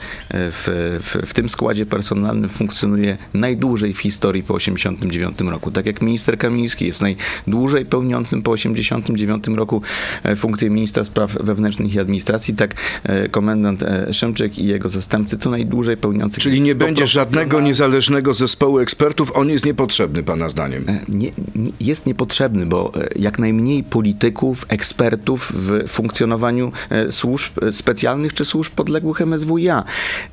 w, 0.52 0.68
w, 1.02 1.30
w 1.30 1.34
tym 1.34 1.50
składzie 1.50 1.86
personalnym 1.86 2.50
funkcjonuje 2.50 3.18
najdłużej 3.34 3.94
w 3.94 3.98
historii 4.00 4.44
po 4.44 4.58
1989 4.58 5.52
roku. 5.54 5.72
Tak 5.72 5.86
jak 5.86 6.02
minister 6.02 6.38
Kamiński 6.38 6.86
jest 6.86 7.02
najdłużej 7.02 7.86
pełniącym 7.86 8.42
po 8.42 8.56
1989 8.56 9.58
roku 9.58 9.82
e, 10.24 10.36
funkcję 10.36 10.70
ministra 10.70 11.04
spraw 11.04 11.34
wewnętrznych 11.34 11.94
i 11.94 12.00
administracji, 12.00 12.56
tak 12.56 12.76
komendant 13.32 13.84
Szymczyk 14.12 14.58
i 14.60 14.66
jego 14.66 14.90
zastępcy 14.90 15.38
to 15.38 15.50
najdłużej 15.50 15.98
pełniący. 15.98 16.42
Czyli 16.42 16.62
nie 16.62 16.76
będzie 16.76 17.08
żadnego 17.08 17.62
niezależnego 17.62 18.34
zespołu 18.34 18.80
ekspertów, 18.80 19.32
on 19.36 19.50
jest 19.50 19.66
niepotrzebny, 19.66 20.24
Pana 20.24 20.50
zdaniem. 20.50 20.59
Zdaniem? 20.60 20.86
nie, 21.10 21.32
nie, 21.56 21.72
jest 21.80 22.06
niepotrzebny, 22.06 22.66
bo 22.66 22.92
e, 22.96 23.10
jak 23.20 23.40
najmniej 23.40 23.84
polityków, 23.84 24.66
ekspertów 24.70 25.52
w 25.56 25.88
funkcjonowaniu 25.88 26.72
e, 26.90 27.12
służb 27.12 27.64
e, 27.64 27.72
specjalnych 27.72 28.34
czy 28.34 28.46
służb 28.46 28.74
podległych 28.74 29.22
MSWiA. 29.22 29.84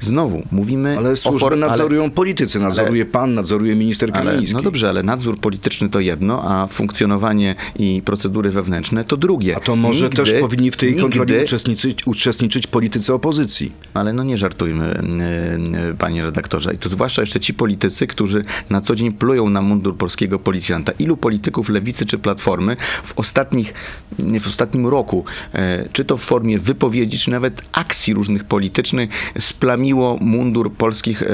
Znowu 0.00 0.42
mówimy 0.52 0.98
Ale 0.98 1.10
o 1.10 1.16
służby 1.16 1.46
ale- 1.46 1.56
nadzorują 1.56 2.10
politycy, 2.10 2.60
nadzoruje 2.60 3.04
pan, 3.06 3.34
nadzoruje 3.34 3.74
minister 3.74 4.10
ale, 4.14 4.30
Kamiński. 4.30 4.56
no 4.56 4.62
dobrze, 4.62 4.88
ale 4.88 5.02
nadzór 5.02 5.40
polityczny 5.40 5.88
to 5.88 6.00
jedno, 6.00 6.42
a 6.44 6.66
funkcjonowanie 6.66 7.54
i 7.78 8.02
procedury 8.04 8.50
wewnętrzne 8.50 9.04
to 9.04 9.16
drugie. 9.16 9.56
A 9.56 9.60
to 9.60 9.76
może 9.76 10.04
Nigdy- 10.04 10.16
też 10.16 10.32
powinni 10.40 10.70
w 10.70 10.76
tej 10.76 10.88
nigdy, 10.88 11.02
kontroli 11.02 11.34
uczestniczyć, 11.44 12.06
uczestniczyć 12.06 12.66
politycy 12.66 13.14
opozycji. 13.14 13.72
Ale 13.94 14.12
no 14.12 14.24
nie 14.24 14.36
żartujmy, 14.36 14.84
e, 14.84 15.90
e, 15.90 15.94
panie 15.98 16.22
redaktorze. 16.22 16.74
I 16.74 16.78
to 16.78 16.88
zwłaszcza 16.88 17.22
jeszcze 17.22 17.40
ci 17.40 17.54
politycy, 17.54 18.06
którzy 18.06 18.44
na 18.70 18.80
co 18.80 18.94
dzień 18.94 19.12
plują 19.12 19.48
na 19.50 19.62
mundur 19.62 19.96
polskiego 19.96 20.15
policjanta. 20.44 20.92
Ilu 20.98 21.16
polityków 21.16 21.68
lewicy 21.68 22.07
czy 22.07 22.18
platformy 22.18 22.76
w 23.02 23.18
ostatnich, 23.18 23.74
nie, 24.18 24.40
w 24.40 24.46
ostatnim 24.46 24.87
roku, 24.87 25.24
e, 25.52 25.88
czy 25.92 26.05
to 26.05 26.16
w 26.16 26.24
formie 26.24 26.59
wypowiedzi, 26.59 27.18
czy 27.18 27.31
nawet 27.31 27.62
akcji 27.72 28.14
różnych 28.14 28.44
politycznych, 28.44 29.11
splamiło 29.38 30.18
mundur 30.20 30.72
polskich 30.72 31.22
e, 31.22 31.26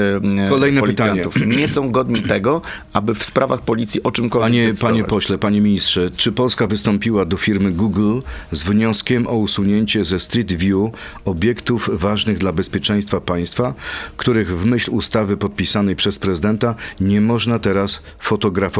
Kolejne 0.49 0.81
policjantów. 0.81 1.47
Nie 1.47 1.67
są 1.67 1.91
godni 1.91 2.21
tego, 2.21 2.61
aby 2.93 3.15
w 3.15 3.23
sprawach 3.23 3.61
policji 3.61 4.03
o 4.03 4.11
czymkolwiek 4.11 4.51
Panie, 4.51 4.67
decydować. 4.67 4.91
panie 4.91 5.03
pośle, 5.03 5.37
panie 5.37 5.61
ministrze, 5.61 6.11
czy 6.11 6.31
Polska 6.31 6.67
wystąpiła 6.67 7.25
do 7.25 7.37
firmy 7.37 7.71
Google 7.71 8.19
z 8.51 8.63
wnioskiem 8.63 9.27
o 9.27 9.35
usunięcie 9.35 10.05
ze 10.05 10.19
Street 10.19 10.53
View 10.53 10.91
obiektów 11.25 11.89
ważnych 11.93 12.37
dla 12.37 12.51
bezpieczeństwa 12.53 13.21
państwa, 13.21 13.73
których 14.17 14.57
w 14.57 14.65
myśl 14.65 14.91
ustawy 14.91 15.37
podpisanej 15.37 15.95
przez 15.95 16.19
prezydenta 16.19 16.75
nie 16.99 17.21
można 17.21 17.59
teraz 17.59 18.03
fotografować? 18.19 18.72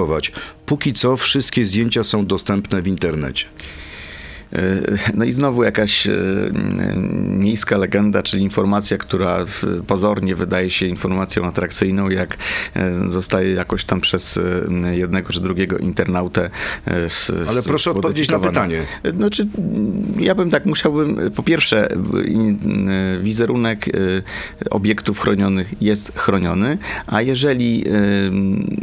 Póki 0.65 0.93
co 0.93 1.17
wszystkie 1.17 1.65
zdjęcia 1.65 2.03
są 2.03 2.25
dostępne 2.25 2.81
w 2.81 2.87
internecie. 2.87 3.45
E, 4.53 4.59
No 5.13 5.25
i 5.25 5.31
znowu 5.31 5.63
jakaś 5.63 6.07
e, 6.07 6.13
miejska 7.27 7.77
legenda, 7.77 8.23
czyli 8.23 8.43
informacja, 8.43 8.97
która 8.97 9.45
pozornie 9.87 10.35
wydaje 10.35 10.69
się 10.69 10.85
informacją 10.85 11.45
atrakcyjną, 11.45 12.09
jak 12.09 12.37
e, 12.75 13.09
zostaje 13.09 13.51
jakoś 13.53 13.85
tam 13.85 14.01
przez 14.01 14.39
jednego 14.91 15.29
czy 15.33 15.41
drugiego 15.41 15.77
internautę 15.77 16.49
s- 16.85 17.31
Ale 17.47 17.63
proszę 17.63 17.91
odpowiedzieć 17.91 18.29
na 18.29 18.39
pytanie. 18.39 18.83
Znaczy, 19.17 19.47
ja 20.19 20.35
bym 20.35 20.49
tak 20.49 20.65
musiałbym, 20.65 21.31
po 21.35 21.43
pierwsze, 21.43 21.87
wizerunek 23.21 23.85
obiektów 24.69 25.19
chronionych 25.19 25.81
jest 25.81 26.11
chroniony, 26.19 26.77
a 27.07 27.21
jeżeli 27.21 27.83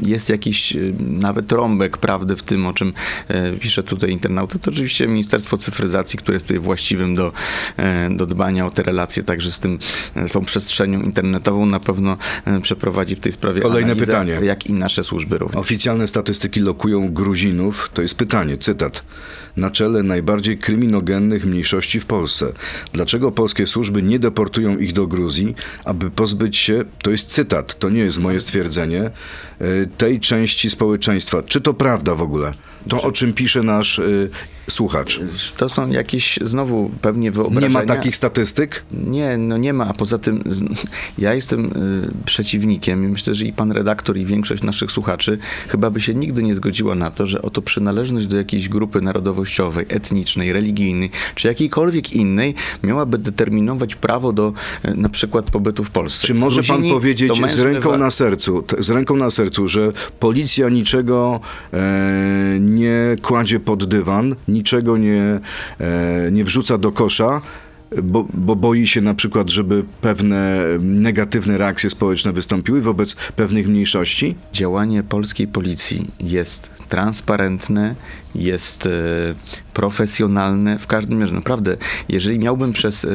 jest 0.03 0.29
jakiś 0.29 0.77
nawet 1.01 1.47
trąbek 1.47 1.99
prawdy 1.99 2.37
w 2.37 2.43
tym, 2.43 2.67
o 2.67 2.73
czym 2.75 2.93
pisze 3.61 3.83
tutaj 3.83 4.11
internauta, 4.11 4.59
to 4.59 4.71
oczywiście 4.71 5.07
Ministerstwo 5.09 5.57
Cyfryzacji, 5.61 6.19
które 6.19 6.37
jest 6.37 6.47
tutaj 6.47 6.59
właściwym 6.59 7.15
do, 7.15 7.33
e, 7.77 8.11
do 8.11 8.27
dbania 8.27 8.67
o 8.67 8.71
te 8.71 8.83
relacje 8.83 9.23
także 9.23 9.53
z 9.53 9.61
tym, 9.61 9.79
e, 10.17 10.29
z 10.29 10.33
tą 10.33 10.45
przestrzenią 10.45 11.03
internetową, 11.03 11.67
na 11.67 11.81
pewno 11.81 12.17
e, 12.45 12.61
przeprowadzi 12.61 13.17
w 13.17 13.21
tej 13.21 13.33
sprawie 13.33 13.63
Kolejne 13.63 13.93
analizę, 13.93 14.07
pytanie. 14.07 14.33
jak 14.43 14.67
i 14.67 14.73
nasze 14.73 15.05
służby 15.05 15.39
również. 15.39 15.61
Oficjalne 15.61 16.09
statystyki 16.09 16.61
lokują 16.61 17.13
Gruzinów, 17.13 17.91
to 17.95 18.03
jest 18.03 18.15
pytanie, 18.15 18.57
cytat, 18.57 19.05
na 19.57 19.71
czele 19.71 20.03
najbardziej 20.03 20.59
kryminogennych 20.59 21.47
mniejszości 21.47 22.01
w 22.01 22.07
Polsce. 22.07 22.53
Dlaczego 22.93 23.33
polskie 23.33 23.67
służby 23.67 24.03
nie 24.03 24.19
deportują 24.19 24.79
ich 24.79 24.93
do 24.93 25.07
Gruzji, 25.07 25.55
aby 25.85 26.11
pozbyć 26.11 26.57
się, 26.57 26.85
to 27.03 27.11
jest 27.11 27.29
cytat, 27.29 27.79
to 27.79 27.91
nie 27.91 28.01
jest 28.01 28.19
moje 28.19 28.41
stwierdzenie, 28.41 29.11
y, 29.61 29.89
tej 29.99 30.21
części 30.21 30.71
społeczeństwa. 30.71 31.43
Czy 31.43 31.61
to 31.61 31.75
prawda 31.75 32.15
w 32.15 32.23
ogóle? 32.23 32.55
To, 32.89 33.03
o 33.03 33.13
czym 33.13 33.33
pisze 33.33 33.63
nasz 33.63 33.99
y, 33.99 34.31
słuchacz. 34.71 35.21
To 35.57 35.69
są 35.69 35.91
jakieś 35.91 36.39
znowu 36.43 36.91
pewnie 37.03 37.31
wyobrażenia. 37.31 37.69
Nie 37.69 37.73
ma 37.73 37.95
takich 37.95 38.17
statystyk? 38.17 38.85
Nie, 38.93 39.39
no 39.39 39.57
nie 39.57 39.73
ma, 39.73 39.89
a 39.89 39.95
poza 39.95 40.19
tym 40.19 40.45
ja 41.19 41.35
jestem 41.35 41.67
y, 41.67 42.25
przeciwnikiem 42.25 43.11
myślę, 43.11 43.35
że 43.35 43.45
i 43.45 43.53
pan 43.53 43.73
redaktor 43.73 44.17
i 44.17 44.27
większość 44.27 44.63
naszych 44.63 44.93
słuchaczy 44.93 45.39
chyba 45.69 45.91
by 45.91 46.01
się 46.01 46.15
nigdy 46.15 46.43
nie 46.43 46.55
zgodziła 46.55 46.95
na 46.95 47.11
to, 47.11 47.27
że 47.27 47.43
oto 47.43 47.63
przynależność 47.63 48.27
do 48.27 48.37
jakiejś 48.37 48.69
grupy 48.69 49.01
narodowościowej, 49.41 49.87
etnicznej, 49.89 50.53
religijnej, 50.53 51.11
czy 51.35 51.49
jakiejkolwiek 51.49 52.13
innej 52.13 52.55
miałaby 52.83 53.19
determinować 53.19 53.95
prawo 53.95 54.33
do 54.33 54.53
y, 54.85 54.95
na 54.95 55.09
przykład 55.09 55.51
pobytu 55.51 55.85
w 55.85 55.91
Polsce. 55.91 56.27
Czy 56.27 56.35
może 56.35 56.63
pan 56.63 56.77
Gruzini 56.77 56.93
powiedzieć 56.93 57.41
to 57.41 57.49
z 57.49 57.59
ręką 57.59 57.99
na 57.99 58.11
sercu, 58.11 58.65
z 58.79 58.91
ręką 58.91 59.17
na 59.17 59.31
sercu, 59.31 59.69
że 59.69 59.93
policja 60.19 60.69
niczego 60.69 61.41
e, 61.73 62.59
nie 62.61 63.17
kładzie 63.23 63.61
pod 63.61 63.85
dywan, 63.85 64.37
niczego 64.49 64.97
nie, 64.97 65.41
e, 65.81 66.31
nie 66.33 66.45
wrzuca 66.45 66.79
do 66.79 66.93
kosza, 66.93 67.41
bo, 68.03 68.27
bo 68.35 68.57
boi 68.57 68.87
się 68.87 69.01
na 69.01 69.15
przykład, 69.15 69.51
żeby 69.51 69.85
pewne 70.01 70.65
negatywne 70.81 71.59
reakcje 71.59 71.91
społeczne 71.91 72.33
wystąpiły 72.33 72.83
wobec 72.83 73.15
pewnych 73.15 73.69
mniejszości? 73.69 74.35
Działanie 74.53 75.03
polskiej 75.03 75.49
policji 75.49 76.07
jest 76.21 76.71
transparentne, 76.89 77.95
jest 78.35 78.87
e, 78.87 78.91
profesjonalne 79.75 80.79
w 80.79 80.87
każdym 80.87 81.19
mierze. 81.19 81.35
Naprawdę, 81.35 81.77
jeżeli 82.09 82.39
miałbym 82.39 82.73
przez 82.73 83.05
e, 83.05 83.09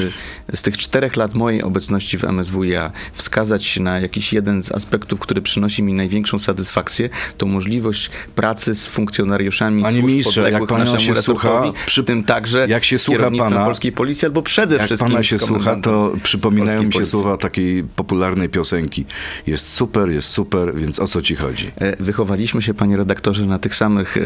z 0.54 0.62
tych 0.62 0.78
czterech 0.78 1.16
lat 1.16 1.34
mojej 1.34 1.64
obecności 1.64 2.18
w 2.18 2.24
MSWiA 2.24 2.92
wskazać 3.14 3.80
na 3.80 4.00
jakiś 4.00 4.34
jeden 4.34 4.62
z 4.64 4.72
aspektów, 4.72 5.20
który 5.20 5.42
przynosi 5.42 5.84
mi 5.84 5.94
największą 5.94 6.40
satysfakcję, 6.40 7.10
to 7.38 7.46
możliwość 7.46 8.10
pracy 8.36 8.76
z 8.76 8.88
funkcjonariuszami 8.88 9.82
Panie 9.84 9.98
służb 10.00 10.08
ministrze, 10.12 10.52
jak 10.52 10.66
pana 10.68 10.98
się 11.00 11.16
słucha, 11.16 11.64
przy- 11.86 12.04
tym 12.04 12.24
także 12.24 12.66
jak 12.70 12.84
się 12.84 12.98
słucha 12.98 13.32
pana- 13.32 13.66
polskiej 13.66 13.92
policji, 13.92 14.26
albo 14.26 14.42
przede 14.42 14.76
Jak 14.76 14.86
wszystkim 14.86 15.12
pana 15.12 15.24
się 15.24 15.40
słucha, 15.40 15.76
to 15.76 16.14
przypominają 16.24 16.80
mi 16.84 16.86
się 16.86 16.94
policji. 16.94 17.12
słowa 17.12 17.38
takiej 17.38 17.84
popularnej 17.84 18.50
piosenki. 18.50 19.06
Jest 19.48 19.68
super, 19.68 20.10
jest 20.10 20.28
super, 20.30 20.76
więc 20.76 21.00
o 21.00 21.08
co 21.08 21.22
ci 21.22 21.36
chodzi? 21.36 21.72
E, 21.78 21.96
Wychowaliśmy 22.04 22.62
się, 22.62 22.74
panie 22.74 22.98
redaktorze, 22.98 23.46
na 23.46 23.60
tych 23.60 23.76
samych 23.76 24.18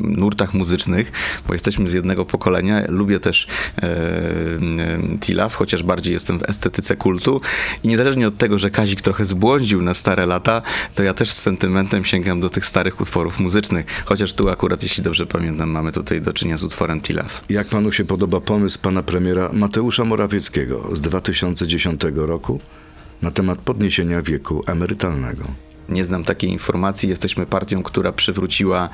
nurtach 0.00 0.54
muzycznych, 0.54 1.12
bo 1.46 1.52
jesteśmy 1.52 1.88
z 1.88 1.92
jednego 1.92 2.24
pokolenia. 2.24 2.82
Lubię 2.88 3.18
też 3.18 3.46
e, 3.46 3.82
e, 3.82 5.18
Tilaf, 5.20 5.54
chociaż 5.54 5.82
bardziej 5.82 6.12
jestem 6.12 6.38
w 6.38 6.42
estetyce 6.42 6.96
kultu. 6.96 7.40
I 7.82 7.88
niezależnie 7.88 8.28
od 8.28 8.38
tego, 8.38 8.58
że 8.58 8.70
Kazik 8.70 9.00
trochę 9.00 9.24
zbłądził 9.24 9.82
na 9.82 9.94
stare 9.94 10.26
lata, 10.26 10.62
to 10.94 11.02
ja 11.02 11.14
też 11.14 11.30
z 11.30 11.42
sentymentem 11.42 12.04
sięgam 12.04 12.40
do 12.40 12.50
tych 12.50 12.66
starych 12.66 13.00
utworów 13.00 13.40
muzycznych. 13.40 13.86
Chociaż 14.04 14.32
tu 14.32 14.48
akurat, 14.48 14.82
jeśli 14.82 15.02
dobrze 15.02 15.26
pamiętam, 15.26 15.70
mamy 15.70 15.92
tutaj 15.92 16.20
do 16.20 16.32
czynienia 16.32 16.56
z 16.56 16.64
utworem 16.64 17.00
Tilaf. 17.00 17.44
Jak 17.48 17.68
panu 17.68 17.92
się 17.92 18.04
podoba 18.04 18.40
pomysł 18.40 18.78
pana 18.80 19.02
premiera 19.02 19.50
Mateusza 19.52 20.04
Morawieckiego 20.04 20.96
z 20.96 21.00
2010 21.00 22.02
roku 22.14 22.60
na 23.22 23.30
temat 23.30 23.58
podniesienia 23.58 24.22
wieku 24.22 24.62
emerytalnego? 24.66 25.65
Nie 25.88 26.04
znam 26.04 26.24
takiej 26.24 26.50
informacji. 26.50 27.08
Jesteśmy 27.08 27.46
partią, 27.46 27.82
która 27.82 28.12
przywróciła 28.12 28.88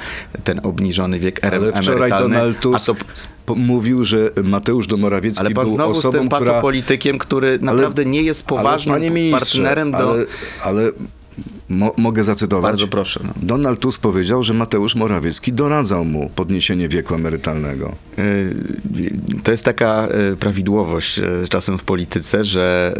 ten 0.45 0.61
obniżony 0.63 1.19
wiek 1.19 1.45
Ale 1.45 1.73
wczoraj 1.73 1.97
emerytalny. 1.97 2.35
Donald 2.35 2.61
Tusk 2.61 3.05
to 3.47 3.55
mówił, 3.55 4.05
że 4.05 4.31
Mateusz 4.45 4.87
do 4.87 4.97
Morawiecki 4.97 5.41
Ale 5.41 5.51
pan 5.51 5.65
był 5.65 5.75
znowu 5.75 5.95
z 5.95 5.99
osobą, 5.99 6.19
tym 6.19 6.29
która... 6.29 6.41
patopolitykiem, 6.41 7.19
który 7.19 7.59
naprawdę 7.59 8.05
nie 8.05 8.23
jest 8.23 8.47
poważnym 8.47 8.95
ale, 8.95 9.31
partnerem 9.31 9.93
do... 9.93 10.11
Ale, 10.11 10.27
ale 10.63 10.93
mo, 11.73 11.95
mogę 11.97 12.25
zacytować? 12.25 12.71
Bardzo 12.71 12.89
proszę. 12.89 13.21
No. 13.25 13.33
Donald 13.43 13.81
Tusk 13.81 14.01
powiedział, 14.01 14.43
że 14.43 14.55
Mateusz 14.55 14.95
Morawiecki 14.95 15.53
doradzał 15.53 16.05
mu 16.05 16.31
podniesienie 16.31 16.89
wieku 16.89 17.15
emerytalnego. 17.15 17.95
Y, 18.19 18.55
To 19.43 19.51
jest 19.51 19.65
taka 19.65 20.09
y, 20.33 20.37
prawidłowość 20.37 21.19
y, 21.19 21.25
czasem 21.49 21.79
w 21.79 21.85
polityce, 21.85 22.45
że 22.45 22.95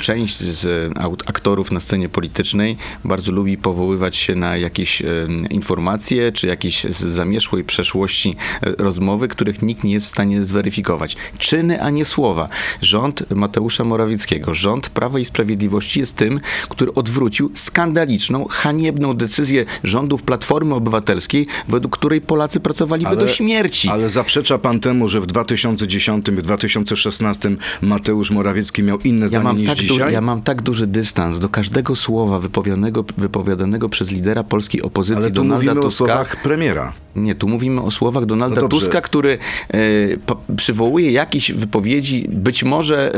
część 0.00 0.36
z 0.36 0.92
aktorów 1.26 1.72
na 1.72 1.80
scenie 1.80 2.08
politycznej 2.08 2.76
bardzo 3.04 3.32
lubi 3.32 3.56
powoływać 3.58 4.16
się 4.16 4.34
na 4.34 4.56
jakieś 4.56 5.02
informacje, 5.50 6.32
czy 6.32 6.46
jakieś 6.46 6.84
z 6.84 6.96
zamieszłej 6.96 7.64
przeszłości 7.64 8.36
rozmowy, 8.78 9.28
których 9.28 9.62
nikt 9.62 9.84
nie 9.84 9.92
jest 9.92 10.06
w 10.06 10.10
stanie 10.10 10.44
zweryfikować. 10.44 11.16
Czyny, 11.38 11.82
a 11.82 11.90
nie 11.90 12.04
słowa. 12.04 12.48
Rząd 12.82 13.30
Mateusza 13.30 13.84
Morawieckiego, 13.84 14.54
rząd 14.54 14.88
Prawa 14.88 15.18
i 15.18 15.24
Sprawiedliwości 15.24 16.00
jest 16.00 16.16
tym, 16.16 16.40
który 16.68 16.94
odwrócił 16.94 17.29
skandaliczną, 17.54 18.46
haniebną 18.50 19.12
decyzję 19.14 19.64
rządów 19.84 20.22
Platformy 20.22 20.74
Obywatelskiej, 20.74 21.46
według 21.68 21.96
której 21.96 22.20
Polacy 22.20 22.60
pracowaliby 22.60 23.16
do 23.16 23.28
śmierci. 23.28 23.88
Ale 23.88 24.08
zaprzecza 24.08 24.58
pan 24.58 24.80
temu, 24.80 25.08
że 25.08 25.20
w 25.20 25.26
2010, 25.26 26.26
w 26.30 26.42
2016 26.42 27.50
Mateusz 27.82 28.30
Morawiecki 28.30 28.82
miał 28.82 28.98
inne 28.98 29.22
Ja 29.22 29.28
zdanie 29.28 29.44
mam, 29.44 29.58
niż 29.58 29.68
tak 29.68 29.76
duży, 29.76 29.88
dzisiaj? 29.88 30.12
ja 30.12 30.20
mam 30.20 30.42
tak 30.42 30.62
duży 30.62 30.86
dystans 30.86 31.38
do 31.38 31.48
każdego 31.48 31.96
słowa 31.96 32.38
wypowiadanego, 32.40 33.04
wypowiadanego 33.18 33.88
przez 33.88 34.10
lidera 34.10 34.44
polskiej 34.44 34.82
opozycji 34.82 35.16
Ale 35.16 35.30
tu 35.30 35.34
Donalda 35.34 35.56
mówimy 35.56 35.80
o 35.80 35.82
Tuska. 35.82 35.96
słowach 35.98 36.42
premiera. 36.42 36.92
Nie, 37.16 37.34
tu 37.34 37.48
mówimy 37.48 37.80
o 37.82 37.90
słowach 37.90 38.26
Donalda 38.26 38.60
No. 38.62 38.68
Tuska, 38.68 39.00
który 39.00 39.38
e, 39.68 39.78
po, 40.26 40.36
przywołuje 40.56 41.12
jakieś 41.12 41.52
wypowiedzi, 41.52 42.26
być 42.28 42.64
może 42.64 43.12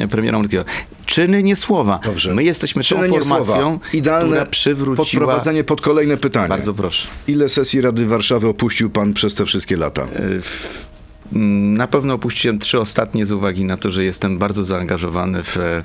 e, 0.00 0.08
premiera 0.08 0.38
Morawieckiego. 0.38 0.64
Czyny, 1.06 1.42
nie 1.42 1.56
słowa. 1.56 2.00
Dobrze. 2.04 2.34
My 2.34 2.44
jesteśmy 2.44 2.82
Czyny, 2.82 3.00
tą 3.00 3.08
formacją, 3.08 3.35
słowa. 3.44 3.78
Idealne 3.92 4.46
przywróciła... 4.46 4.96
podprowadzenie 5.04 5.64
pod 5.64 5.80
kolejne 5.80 6.16
pytanie. 6.16 6.48
Bardzo 6.48 6.74
proszę. 6.74 7.08
Ile 7.28 7.48
sesji 7.48 7.80
Rady 7.80 8.06
Warszawy 8.06 8.48
opuścił 8.48 8.90
pan 8.90 9.14
przez 9.14 9.34
te 9.34 9.44
wszystkie 9.44 9.76
lata? 9.76 10.02
E, 10.02 10.40
w, 10.40 10.88
na 11.32 11.86
pewno 11.86 12.14
opuściłem 12.14 12.58
trzy 12.58 12.80
ostatnie 12.80 13.26
z 13.26 13.32
uwagi 13.32 13.64
na 13.64 13.76
to, 13.76 13.90
że 13.90 14.04
jestem 14.04 14.38
bardzo 14.38 14.64
zaangażowany 14.64 15.42
w, 15.42 15.58
e, 15.58 15.82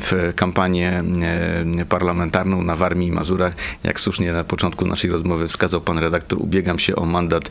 w 0.00 0.32
kampanię 0.36 1.02
e, 1.78 1.84
parlamentarną 1.84 2.62
na 2.62 2.76
Warmii 2.76 3.08
i 3.08 3.12
Mazurach. 3.12 3.54
Jak 3.84 4.00
słusznie 4.00 4.32
na 4.32 4.44
początku 4.44 4.86
naszej 4.86 5.10
rozmowy 5.10 5.48
wskazał 5.48 5.80
pan 5.80 5.98
redaktor, 5.98 6.42
ubiegam 6.42 6.78
się 6.78 6.96
o 6.96 7.06
mandat 7.06 7.48
e, 7.48 7.50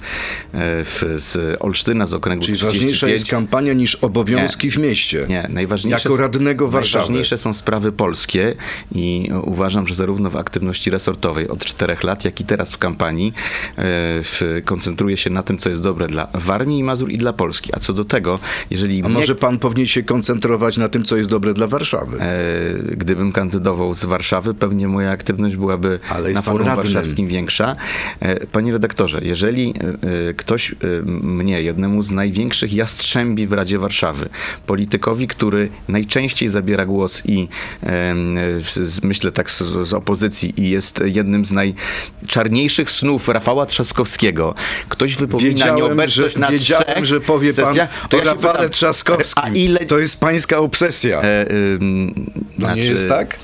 w, 0.83 1.03
z 1.15 1.57
Olsztyna, 1.59 2.05
z 2.07 2.13
okręgu 2.13 2.45
Czyli 2.45 2.57
35. 2.57 2.81
ważniejsza 2.83 3.07
jest 3.07 3.29
kampania 3.29 3.73
niż 3.73 3.95
obowiązki 3.95 4.71
w 4.71 4.77
mieście. 4.77 5.25
Nie, 5.29 5.47
najważniejsze, 5.49 6.09
Jako 6.09 6.21
radnego 6.21 6.67
Warszawy. 6.67 7.03
Najważniejsze 7.03 7.37
są 7.37 7.53
sprawy 7.53 7.91
polskie 7.91 8.55
i 8.91 9.29
uważam, 9.43 9.87
że 9.87 9.95
zarówno 9.95 10.29
w 10.29 10.35
aktywności 10.35 10.89
resortowej 10.89 11.47
od 11.47 11.65
czterech 11.65 12.03
lat, 12.03 12.25
jak 12.25 12.41
i 12.41 12.43
teraz 12.43 12.73
w 12.73 12.77
kampanii 12.77 13.33
w, 13.77 14.61
koncentruję 14.65 15.17
się 15.17 15.29
na 15.29 15.43
tym, 15.43 15.57
co 15.57 15.69
jest 15.69 15.81
dobre 15.81 16.07
dla 16.07 16.27
Warmii 16.33 16.80
i 16.81 16.83
Mazur 16.83 17.11
i 17.11 17.17
dla 17.17 17.33
Polski. 17.33 17.69
A 17.75 17.79
co 17.79 17.93
do 17.93 18.05
tego, 18.05 18.39
jeżeli 18.69 19.01
A 19.01 19.07
mnie, 19.07 19.13
może 19.17 19.35
pan 19.35 19.59
powinien 19.59 19.85
się 19.87 20.03
koncentrować 20.03 20.77
na 20.77 20.89
tym, 20.89 21.03
co 21.03 21.17
jest 21.17 21.29
dobre 21.29 21.53
dla 21.53 21.67
Warszawy? 21.67 22.17
e, 22.21 22.95
gdybym 22.97 23.31
kandydował 23.31 23.93
z 23.93 24.05
Warszawy, 24.05 24.53
pewnie 24.53 24.87
moja 24.87 25.11
aktywność 25.11 25.55
byłaby 25.55 25.99
na 26.33 26.41
forum 26.41 26.67
radnym. 26.67 26.93
warszawskim 26.93 27.27
większa. 27.27 27.75
E, 28.19 28.47
Panie 28.47 28.71
redaktorze, 28.71 29.19
jeżeli 29.23 29.69
e, 29.69 30.29
e, 30.29 30.33
ktoś 30.33 30.71
e, 30.71 30.75
mnie, 31.05 31.61
jednemu 31.61 32.01
z 32.01 32.11
największych 32.11 32.73
jastrzębi 32.73 33.47
w 33.47 33.53
Radzie 33.53 33.79
Warszawy, 33.79 34.29
politykowi, 34.65 35.27
który 35.27 35.69
najczęściej 35.87 36.49
zabiera 36.49 36.85
głos 36.85 37.21
i 37.25 37.47
e, 37.83 38.15
z, 38.59 39.03
myślę 39.03 39.31
tak 39.31 39.51
z, 39.51 39.57
z 39.87 39.93
opozycji 39.93 40.53
i 40.61 40.69
jest 40.69 41.03
jednym 41.05 41.45
z 41.45 41.51
najczarniejszych 41.51 42.91
snów 42.91 43.27
Rafała 43.27 43.65
Trzaskowskiego, 43.65 44.55
ktoś 44.89 45.15
wypomina 45.15 45.49
Wiedziałem, 45.49 45.77
że, 45.77 45.83
nieobecność 45.87 46.37
na 46.37 46.47
wiedziałem, 46.79 47.05
że 47.05 47.19
powie 47.19 47.53
pan 47.53 47.65
sesjach, 47.65 47.89
o 48.13 48.17
ja 48.17 48.23
Rafale 48.23 48.53
pytam, 48.53 48.69
Trzaskowskim. 48.69 49.43
A 49.45 49.49
ile... 49.49 49.79
To 49.79 49.99
jest 49.99 50.19
pańska 50.19 50.57
obsesja. 50.57 51.21
E, 51.21 51.51
ym, 51.51 52.13
No 52.57 52.67
nie 52.67 52.73
znaczy, 52.73 52.79
jest 52.79 53.09
tak? 53.09 53.37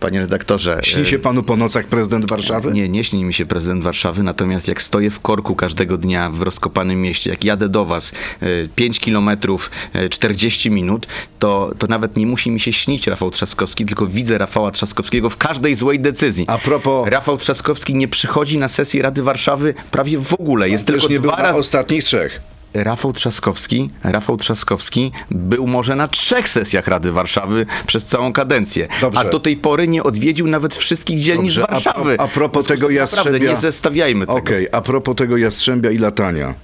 Panie 0.00 0.20
redaktorze. 0.20 0.80
Śni 0.82 1.06
się 1.06 1.18
panu 1.18 1.42
po 1.42 1.56
nocach 1.56 1.86
prezydent 1.86 2.30
Warszawy? 2.30 2.72
Nie, 2.72 2.88
nie 2.88 3.04
śni 3.04 3.24
mi 3.24 3.34
się 3.34 3.46
prezydent 3.46 3.82
Warszawy, 3.84 4.22
natomiast 4.22 4.68
jak 4.68 4.82
stoję 4.82 5.10
w 5.10 5.20
korku 5.20 5.54
każdego 5.54 5.96
dnia 5.98 6.30
w 6.30 6.42
rozkopanym 6.42 7.02
mieście, 7.02 7.30
jak 7.30 7.44
jadę 7.44 7.68
do 7.68 7.84
was 7.84 8.12
e, 8.40 8.46
5 8.76 9.00
kilometrów, 9.00 9.70
e, 9.92 10.08
40 10.08 10.70
minut, 10.70 11.06
to, 11.38 11.72
to 11.78 11.86
nawet 11.86 12.16
nie 12.16 12.26
musi 12.26 12.50
mi 12.50 12.60
się 12.60 12.72
śnić 12.72 13.06
Rafał 13.06 13.30
Trzaskowski, 13.30 13.84
tylko 13.84 14.06
widzę 14.06 14.38
Rafała 14.38 14.70
Trzaskowskiego 14.70 15.30
w 15.30 15.36
każdej 15.36 15.74
złej 15.74 16.00
decyzji. 16.00 16.44
A 16.48 16.58
propos- 16.58 17.08
Rafał 17.08 17.36
Trzaskowski 17.36 17.94
nie 17.94 18.08
przychodzi 18.08 18.58
na 18.58 18.68
sesję 18.68 19.02
Rady 19.02 19.22
Warszawy 19.22 19.74
prawie 19.90 20.18
w 20.18 20.34
ogóle. 20.34 20.68
Jest 20.70 20.86
tylko 20.86 21.08
nie 21.08 21.18
dwa 21.18 21.36
razy... 21.36 21.58
ostatnich 21.58 22.04
trzech. 22.04 22.40
Rafał 22.74 23.12
Trzaskowski, 23.12 23.90
Rafał 24.04 24.36
Trzaskowski 24.36 25.12
był 25.30 25.66
może 25.66 25.96
na 25.96 26.08
trzech 26.08 26.48
sesjach 26.48 26.88
Rady 26.88 27.12
Warszawy 27.12 27.66
przez 27.86 28.04
całą 28.04 28.32
kadencję. 28.32 28.88
Dobrze. 29.00 29.20
A 29.20 29.24
do 29.24 29.40
tej 29.40 29.56
pory 29.56 29.88
nie 29.88 30.02
odwiedził 30.02 30.46
nawet 30.46 30.74
wszystkich 30.74 31.18
dzielnic 31.20 31.54
Dobrze, 31.54 31.70
a 31.70 31.74
Warszawy. 31.74 32.16
a 32.18 32.28
propos 32.28 32.64
związku 32.66 32.86
z 32.86 32.88
tego 32.88 33.00
Naprawdę, 33.02 33.38
jastrzębia- 33.38 33.50
nie 33.50 33.56
zestawiajmy 33.56 34.26
tego. 34.26 34.38
Okej, 34.38 34.68
a 34.72 34.80
propos 34.80 35.16
tego 35.16 35.36
jastrzębia 35.36 35.90
i 35.90 35.98
latania. 35.98 36.54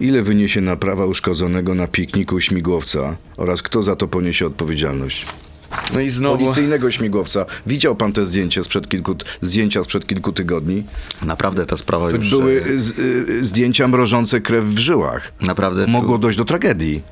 Ile 0.00 0.22
wyniesie 0.22 0.60
naprawa 0.60 1.06
uszkodzonego 1.06 1.74
na 1.74 1.86
pikniku 1.86 2.40
śmigłowca 2.40 3.16
oraz 3.36 3.62
kto 3.62 3.82
za 3.82 3.96
to 3.96 4.08
poniesie 4.08 4.46
odpowiedzialność? 4.46 5.26
No 5.94 6.00
i 6.00 6.10
znowu, 6.10 6.38
Policyjnego 6.38 6.90
śmigłowca. 6.90 7.46
Widział 7.66 7.96
pan 7.96 8.12
te 8.12 8.24
zdjęcia 8.24 8.62
sprzed 8.62 8.88
kilku, 8.88 9.14
zdjęcia 9.40 9.82
sprzed 9.82 10.06
kilku 10.06 10.32
tygodni? 10.32 10.84
naprawdę 11.22 11.66
ta 11.66 11.76
sprawa 11.76 12.10
To 12.10 12.16
już... 12.16 12.30
były 12.30 12.64
e, 12.74 12.78
z, 12.78 12.98
y, 12.98 13.44
zdjęcia 13.44 13.88
mrożące 13.88 14.40
krew 14.40 14.64
w 14.64 14.78
żyłach. 14.78 15.32
Naprawdę... 15.40 15.86
Mogło 15.86 16.18
dojść 16.18 16.38
do 16.38 16.44
tragedii. 16.44 17.02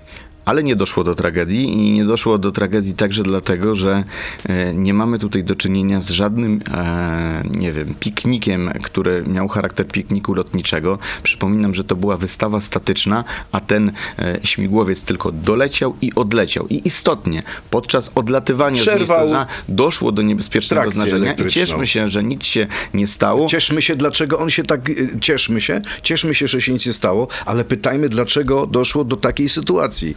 Ale 0.45 0.63
nie 0.63 0.77
doszło 0.77 1.05
do 1.05 1.15
tragedii 1.15 1.73
i 1.73 1.93
nie 1.93 2.05
doszło 2.05 2.39
do 2.39 2.53
tragedii 2.53 2.95
także 2.95 3.23
dlatego, 3.23 3.75
że 3.75 4.05
e, 4.45 4.75
nie 4.75 4.95
mamy 4.95 5.19
tutaj 5.19 5.45
do 5.45 5.55
czynienia 5.55 6.01
z 6.01 6.11
żadnym, 6.11 6.61
e, 6.75 7.43
nie 7.51 7.73
wiem, 7.73 7.95
piknikiem, 8.01 8.71
który 8.83 9.25
miał 9.27 9.49
charakter 9.49 9.87
pikniku 9.87 10.35
lotniczego. 10.35 10.99
Przypominam, 11.23 11.75
że 11.75 11.85
to 11.85 11.97
była 11.97 12.17
wystawa 12.17 12.61
statyczna, 12.61 13.25
a 13.53 13.61
ten 13.61 13.93
e, 14.19 14.39
śmigłowiec 14.43 15.03
tylko 15.03 15.33
doleciał 15.33 15.97
i 16.01 16.15
odleciał. 16.15 16.67
I 16.69 16.83
istotnie, 16.85 17.43
podczas 17.71 18.11
odlatywania 18.15 18.79
z 18.79 18.81
Przerwał 18.81 18.99
miejsca 18.99 19.15
zdarzenia 19.15 19.47
doszło 19.69 20.13
do 20.13 20.23
niebezpiecznego 20.23 20.91
zdarzenia 20.91 21.33
i 21.33 21.51
cieszmy 21.51 21.87
się, 21.87 22.09
że 22.09 22.25
nic 22.25 22.45
się 22.45 22.67
nie 22.95 23.07
stało. 23.07 23.47
Cieszmy 23.49 23.83
się, 23.83 23.97
dlaczego 23.97 24.39
on 24.39 24.51
się 24.51 24.63
tak. 24.63 24.89
y, 24.89 25.19
Cieszmy 25.21 25.61
się, 25.61 25.81
cieszmy 26.03 26.35
się, 26.35 26.49
że 26.49 26.61
się 26.61 26.73
nic 26.73 26.87
nie 26.87 26.93
stało, 26.93 27.29
ale 27.47 27.65
pytajmy, 27.65 28.09
dlaczego 28.09 28.67
doszło 28.67 29.05
do 29.05 29.17
takiej 29.17 29.49
sytuacji. 29.49 30.17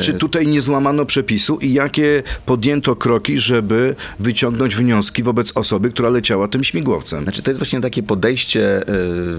Czy 0.00 0.14
tutaj 0.14 0.46
nie 0.46 0.60
złamano 0.60 1.04
przepisu 1.04 1.58
i 1.58 1.72
jakie 1.72 2.22
podjęto 2.46 2.96
kroki, 2.96 3.38
żeby 3.38 3.94
wyciągnąć 4.18 4.76
wnioski 4.76 5.22
wobec 5.22 5.56
osoby, 5.56 5.90
która 5.90 6.08
leciała 6.08 6.48
tym 6.48 6.64
śmigłowcem? 6.64 7.22
Znaczy, 7.22 7.42
to 7.42 7.50
jest 7.50 7.60
właśnie 7.60 7.80
takie 7.80 8.02
podejście 8.02 8.82
y, 8.82 8.84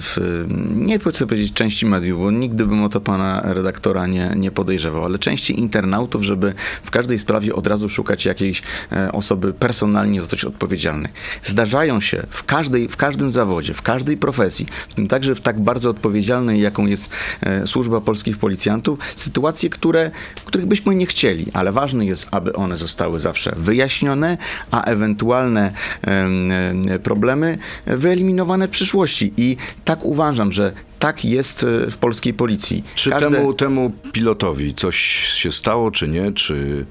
w, 0.02 0.46
nie 0.76 1.00
chcę 1.00 1.28
powiedzieć 1.28 1.54
części 1.54 1.86
mediów, 1.86 2.20
bo 2.20 2.32
nigdy 2.32 2.66
bym 2.66 2.84
o 2.84 2.90
to 2.90 3.02
pana 3.02 3.42
redaktora 3.46 4.08
nie, 4.08 4.34
nie 4.36 4.52
podejrzewał, 4.52 5.06
ale 5.06 5.20
części 5.20 5.60
internautów, 5.60 6.24
żeby 6.24 6.54
w 6.84 6.92
każdej 6.92 7.20
sprawie 7.20 7.56
od 7.56 7.68
razu 7.68 7.90
szukać 7.90 8.26
jakiejś 8.26 8.62
e, 8.92 9.12
osoby 9.12 9.54
personalnie 9.54 10.22
za 10.22 10.28
coś 10.28 10.44
odpowiedzialnej. 10.44 11.12
Zdarzają 11.44 12.00
się 12.00 12.26
w, 12.30 12.44
każdej, 12.44 12.88
w 12.88 12.98
każdym 12.98 13.32
zawodzie, 13.32 13.74
w 13.74 13.82
każdej 13.82 14.18
profesji, 14.18 14.66
w 14.90 14.94
tym 14.94 15.08
także 15.08 15.36
w 15.36 15.42
tak 15.42 15.60
bardzo 15.60 15.90
odpowiedzialnej, 15.90 16.62
jaką 16.62 16.86
jest 16.86 17.10
e, 17.42 17.68
służba 17.68 18.02
polskich 18.02 18.38
policjantów, 18.38 19.00
sytuacje, 19.16 19.70
które, 19.70 20.12
których 20.46 20.68
byśmy 20.68 20.96
nie 20.96 21.06
chcieli, 21.06 21.46
ale 21.54 21.72
ważne 21.72 22.06
jest, 22.06 22.28
aby 22.32 22.54
one 22.54 22.76
zostały 22.76 23.20
zawsze 23.20 23.54
wyjaśnione, 23.58 24.38
a 24.72 24.84
ewentualne 24.84 25.72
em, 26.02 26.52
em, 26.52 26.84
problemy 27.04 27.58
wyeliminowane 27.88 28.68
w 28.68 28.72
przyszłości. 28.72 29.34
I 29.38 29.58
tak 29.86 30.06
uważam, 30.06 30.52
że 30.52 30.72
tak 31.00 31.26
jest 31.26 31.64
e, 31.64 31.90
w 31.90 31.98
polskiej 31.98 32.34
policji. 32.34 32.84
Czy 32.96 33.10
Każde- 33.10 33.32
temu, 33.32 33.54
temu 33.54 33.92
pilotowi 34.12 34.74
coś 34.76 34.98
się 35.34 35.52
stało, 35.52 35.92
czy 35.92 36.08
nie? 36.08 36.32
Czy, 36.32 36.86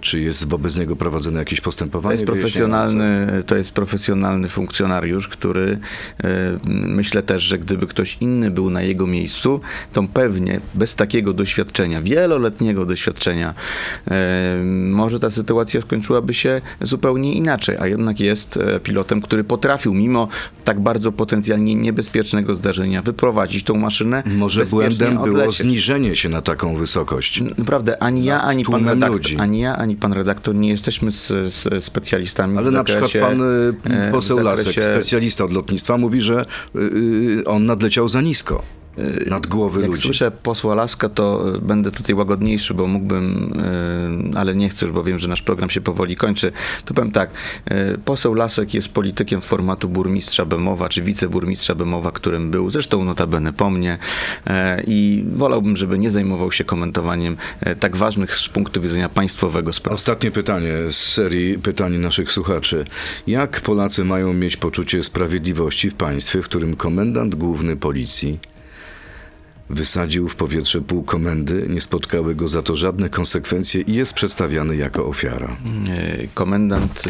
czy 0.00 0.20
jest 0.20 0.48
wobec 0.48 0.78
niego 0.78 0.96
prowadzone 0.96 1.38
jakieś 1.38 1.60
To 1.60 1.64
postępowanie? 1.64 2.14
jest, 2.14 2.26
profesjonalny, 2.26 3.42
to 3.46 3.56
jest 3.56 3.72
profesjonalny 3.74 4.48
funkcjonariusz, 4.48 5.28
który 5.28 5.78
e, 6.24 6.58
myślę 6.68 7.22
też, 7.22 7.42
że 7.42 7.58
gdyby 7.58 7.86
ktoś 7.86 8.16
inny 8.20 8.50
był 8.50 8.70
na 8.70 8.82
jego 8.82 9.06
miejscu, 9.06 9.60
to 9.92 10.02
pewnie 10.02 10.60
bez 10.74 10.94
takiego 10.94 11.32
doświadczenia, 11.32 12.02
wieloletniego 12.02 12.86
doświadczenia, 12.86 13.54
e, 14.10 14.62
może 14.90 15.20
ta 15.20 15.30
sytuacja 15.30 15.80
skończyłaby 15.80 16.34
się 16.34 16.60
zupełnie 16.82 17.34
inaczej, 17.34 17.76
a 17.80 17.86
jednak 17.86 18.20
jest 18.20 18.56
e, 18.56 18.80
pilotem, 18.80 19.20
który 19.20 19.44
potrafił 19.44 19.94
mimo 19.94 20.28
tak 20.64 20.80
bardzo 20.80 21.12
potencjalnie 21.12 21.74
niebezpiecznego 21.74 22.54
zdarzenia 22.54 23.02
wyprowadzić 23.02 23.64
tą 23.64 23.74
maszynę. 23.74 24.22
Może 24.26 24.64
błędem 24.64 25.14
było 25.14 25.26
odlecieć. 25.26 25.56
zniżenie 25.60 26.16
się 26.16 26.28
na 26.28 26.42
taką 26.42 26.76
wysokość. 26.76 27.42
Naprawdę, 27.58 28.02
ani 28.02 28.24
ja, 28.24 28.42
ani 28.42 28.64
pan, 28.64 28.88
redaktor, 28.88 29.10
ludzi. 29.10 29.37
Ani 29.38 29.60
ja, 29.60 29.76
ani 29.76 29.96
pan 29.96 30.12
redaktor 30.12 30.54
nie 30.54 30.68
jesteśmy 30.68 31.12
z, 31.12 31.26
z 31.54 31.84
specjalistami 31.84 32.58
Ale 32.58 32.70
na 32.70 32.84
przykład 32.84 33.10
zakresie, 33.12 33.26
pan 33.28 33.42
y, 33.42 33.74
e, 33.90 34.08
w 34.08 34.12
poseł 34.12 34.38
Lasek, 34.38 34.66
zakresie- 34.66 34.80
specjalista 34.82 35.44
od 35.44 35.52
lotnictwa, 35.52 35.96
mówi, 35.96 36.20
że 36.20 36.44
y, 36.76 37.42
on 37.46 37.66
nadleciał 37.66 38.08
za 38.08 38.20
nisko 38.20 38.62
nad 39.26 39.46
głowy 39.46 39.80
Jak 39.80 39.90
ludzi. 39.90 40.02
słyszę 40.02 40.30
posła 40.30 40.74
Laska, 40.74 41.08
to 41.08 41.54
e, 41.54 41.58
będę 41.58 41.90
tutaj 41.90 42.14
łagodniejszy, 42.14 42.74
bo 42.74 42.86
mógłbym, 42.86 43.52
e, 44.34 44.38
ale 44.38 44.54
nie 44.54 44.68
chcę 44.68 44.86
już, 44.86 44.94
bo 44.94 45.04
wiem, 45.04 45.18
że 45.18 45.28
nasz 45.28 45.42
program 45.42 45.70
się 45.70 45.80
powoli 45.80 46.16
kończy. 46.16 46.52
To 46.84 46.94
powiem 46.94 47.12
tak, 47.12 47.30
poseł 48.04 48.34
Lasek 48.34 48.74
jest 48.74 48.88
politykiem 48.88 49.40
formatu 49.40 49.88
burmistrza 49.88 50.44
Bemowa, 50.44 50.88
czy 50.88 51.02
wiceburmistrza 51.02 51.74
Bemowa, 51.74 52.12
którym 52.12 52.50
był, 52.50 52.70
zresztą 52.70 53.04
notabene 53.04 53.52
po 53.52 53.70
mnie 53.70 53.98
i 54.86 55.24
wolałbym, 55.32 55.76
żeby 55.76 55.98
nie 55.98 56.10
zajmował 56.10 56.52
się 56.52 56.64
komentowaniem 56.64 57.36
tak 57.80 57.96
ważnych 57.96 58.34
z 58.34 58.48
punktu 58.48 58.80
widzenia 58.80 59.08
państwowego 59.08 59.72
spraw. 59.72 59.94
Ostatnie 59.94 60.30
pytanie 60.30 60.72
z 60.90 60.96
serii 60.96 61.58
pytań 61.58 61.96
naszych 61.98 62.32
słuchaczy. 62.32 62.84
Jak 63.26 63.60
Polacy 63.60 64.04
mają 64.04 64.32
mieć 64.32 64.56
poczucie 64.56 65.02
sprawiedliwości 65.02 65.90
w 65.90 65.94
państwie, 65.94 66.42
w 66.42 66.44
którym 66.44 66.76
komendant 66.76 67.34
główny 67.34 67.76
policji 67.76 68.38
wysadził 69.70 70.28
w 70.28 70.36
powietrze 70.36 70.80
pół 70.80 71.02
komendy, 71.02 71.66
nie 71.68 71.80
spotkały 71.80 72.34
go 72.34 72.48
za 72.48 72.62
to 72.62 72.76
żadne 72.76 73.08
konsekwencje 73.08 73.80
i 73.80 73.94
jest 73.94 74.14
przedstawiany 74.14 74.76
jako 74.76 75.06
ofiara. 75.06 75.56
Komendant 76.34 77.04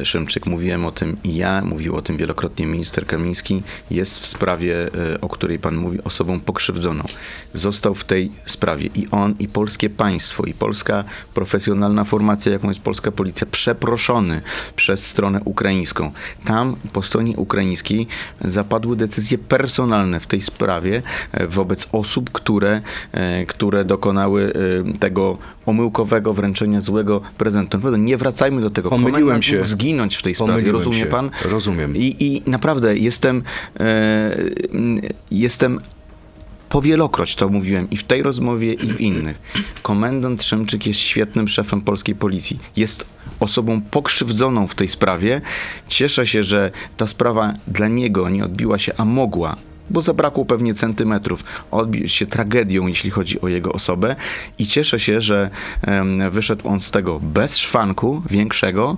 e, 0.00 0.04
Szymczyk, 0.04 0.46
mówiłem 0.46 0.86
o 0.86 0.90
tym 0.90 1.16
i 1.24 1.36
ja, 1.36 1.62
mówił 1.64 1.96
o 1.96 2.02
tym 2.02 2.16
wielokrotnie 2.16 2.66
minister 2.66 3.06
Kamiński, 3.06 3.62
jest 3.90 4.20
w 4.20 4.26
sprawie, 4.26 4.90
e, 5.14 5.20
o 5.20 5.28
której 5.28 5.58
pan 5.58 5.76
mówi, 5.76 6.02
osobą 6.04 6.40
pokrzywdzoną. 6.40 7.04
Został 7.52 7.94
w 7.94 8.04
tej 8.04 8.32
sprawie 8.46 8.88
i 8.94 9.06
on, 9.10 9.34
i 9.38 9.48
polskie 9.48 9.90
państwo, 9.90 10.44
i 10.44 10.54
polska 10.54 11.04
profesjonalna 11.34 12.04
formacja, 12.04 12.52
jaką 12.52 12.68
jest 12.68 12.80
polska 12.80 13.12
policja, 13.12 13.46
przeproszony 13.46 14.40
przez 14.76 15.06
stronę 15.06 15.40
ukraińską. 15.44 16.12
Tam 16.44 16.76
po 16.92 17.02
stronie 17.02 17.36
ukraińskiej 17.36 18.06
zapadły 18.40 18.96
decyzje 18.96 19.38
personalne 19.38 20.20
w 20.20 20.26
tej 20.26 20.40
sprawie 20.40 21.02
e, 21.32 21.46
osób, 21.92 22.30
które, 22.30 22.80
e, 23.12 23.46
które 23.46 23.84
dokonały 23.84 24.52
e, 24.88 24.98
tego 24.98 25.38
omyłkowego 25.66 26.34
wręczenia 26.34 26.80
złego 26.80 27.20
prezentu. 27.38 27.76
Naprawdę 27.76 27.98
nie 27.98 28.16
wracajmy 28.16 28.60
do 28.60 28.70
tego. 28.70 28.90
Pomyliłem 28.90 29.14
Komendant 29.20 29.44
się. 29.44 29.56
mógł 29.56 29.68
zginąć 29.68 30.16
w 30.16 30.22
tej 30.22 30.34
sprawie. 30.34 30.52
Pomyliłem 30.52 30.76
Rozumie 30.76 30.98
się. 30.98 31.06
pan? 31.06 31.30
Rozumiem. 31.44 31.96
I, 31.96 32.16
I 32.20 32.50
naprawdę 32.50 32.96
jestem, 32.96 33.42
e, 33.80 34.36
jestem 35.30 35.80
powielokroć 36.68 37.34
to 37.34 37.48
mówiłem 37.48 37.90
i 37.90 37.96
w 37.96 38.04
tej 38.04 38.22
rozmowie, 38.22 38.72
i 38.72 38.86
w 38.86 39.00
innych. 39.00 39.38
Komendant 39.82 40.42
Szymczyk 40.42 40.86
jest 40.86 41.00
świetnym 41.00 41.48
szefem 41.48 41.80
polskiej 41.80 42.14
policji. 42.14 42.58
Jest 42.76 43.04
osobą 43.40 43.80
pokrzywdzoną 43.80 44.66
w 44.66 44.74
tej 44.74 44.88
sprawie. 44.88 45.40
Cieszę 45.88 46.26
się, 46.26 46.42
że 46.42 46.70
ta 46.96 47.06
sprawa 47.06 47.54
dla 47.66 47.88
niego 47.88 48.28
nie 48.28 48.44
odbiła 48.44 48.78
się, 48.78 48.92
a 48.96 49.04
mogła. 49.04 49.56
Bo 49.90 50.00
zabrakło 50.02 50.44
pewnie 50.44 50.74
centymetrów. 50.74 51.44
Odbił 51.70 52.08
się 52.08 52.26
tragedią, 52.26 52.86
jeśli 52.86 53.10
chodzi 53.10 53.40
o 53.40 53.48
jego 53.48 53.72
osobę. 53.72 54.16
I 54.58 54.66
cieszę 54.66 55.00
się, 55.00 55.20
że 55.20 55.50
em, 55.82 56.30
wyszedł 56.30 56.68
on 56.68 56.80
z 56.80 56.90
tego 56.90 57.20
bez 57.22 57.56
szwanku 57.56 58.22
większego, 58.30 58.96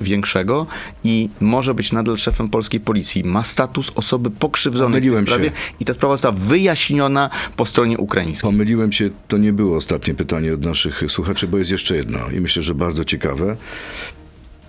większego 0.00 0.66
i 1.04 1.28
może 1.40 1.74
być 1.74 1.92
nadal 1.92 2.16
szefem 2.18 2.48
polskiej 2.48 2.80
policji. 2.80 3.24
Ma 3.24 3.44
status 3.44 3.92
osoby 3.94 4.30
pokrzywdzonej 4.30 5.00
w 5.00 5.04
tej 5.04 5.10
Pomyliłem 5.10 5.26
sprawie 5.26 5.48
się. 5.48 5.74
i 5.80 5.84
ta 5.84 5.94
sprawa 5.94 6.14
została 6.14 6.34
wyjaśniona 6.34 7.30
po 7.56 7.66
stronie 7.66 7.98
ukraińskiej. 7.98 8.50
Pomyliłem 8.50 8.92
się, 8.92 9.10
to 9.28 9.38
nie 9.38 9.52
było 9.52 9.76
ostatnie 9.76 10.14
pytanie 10.14 10.54
od 10.54 10.64
naszych 10.64 11.02
słuchaczy, 11.08 11.48
bo 11.48 11.58
jest 11.58 11.70
jeszcze 11.70 11.96
jedno 11.96 12.18
i 12.36 12.40
myślę, 12.40 12.62
że 12.62 12.74
bardzo 12.74 13.04
ciekawe. 13.04 13.56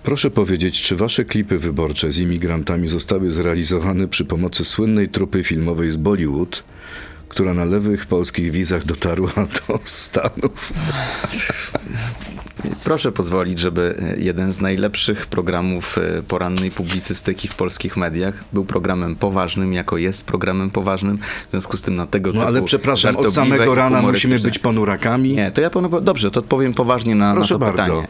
Proszę 0.02 0.30
powiedzieć, 0.30 0.82
czy 0.82 0.96
wasze 0.96 1.24
klipy 1.24 1.58
wyborcze 1.58 2.10
z 2.10 2.18
imigrantami 2.18 2.88
zostały 2.88 3.30
zrealizowane 3.30 4.08
przy 4.08 4.24
pomocy 4.24 4.64
słynnej 4.64 5.08
trupy 5.08 5.44
filmowej 5.44 5.90
z 5.90 5.96
Bollywood, 5.96 6.64
która 7.28 7.54
na 7.54 7.64
lewych 7.64 8.06
polskich 8.06 8.50
wizach 8.50 8.84
dotarła 8.84 9.32
do 9.68 9.80
Stanów? 9.84 10.72
Proszę 12.84 13.12
pozwolić, 13.12 13.58
żeby 13.58 13.94
e, 14.16 14.20
jeden 14.20 14.52
z 14.52 14.60
najlepszych 14.60 15.26
programów 15.26 15.98
e, 15.98 16.22
porannej 16.22 16.70
publicystyki 16.70 17.48
w 17.48 17.54
polskich 17.54 17.96
mediach 17.96 18.44
był 18.52 18.64
programem 18.64 19.16
poważnym, 19.16 19.72
jako 19.72 19.98
jest 19.98 20.26
programem 20.26 20.70
poważnym. 20.70 21.18
W 21.48 21.50
związku 21.50 21.76
z 21.76 21.82
tym 21.82 21.94
na 21.94 22.06
tego 22.06 22.32
No 22.32 22.46
ale 22.46 22.62
przepraszam, 22.62 23.16
od 23.16 23.34
samego 23.34 23.74
rana 23.74 24.02
musimy 24.02 24.38
być 24.38 24.58
ponurakami. 24.58 25.32
Nie, 25.32 25.50
to 25.50 25.60
ja 25.60 25.70
panu, 25.70 26.00
dobrze, 26.00 26.30
to 26.30 26.40
odpowiem 26.40 26.74
poważnie 26.74 27.14
na, 27.14 27.28
na 27.28 27.34
Proszę 27.34 27.54
to 27.54 27.58
bardzo. 27.58 27.82
pytanie. 27.82 28.06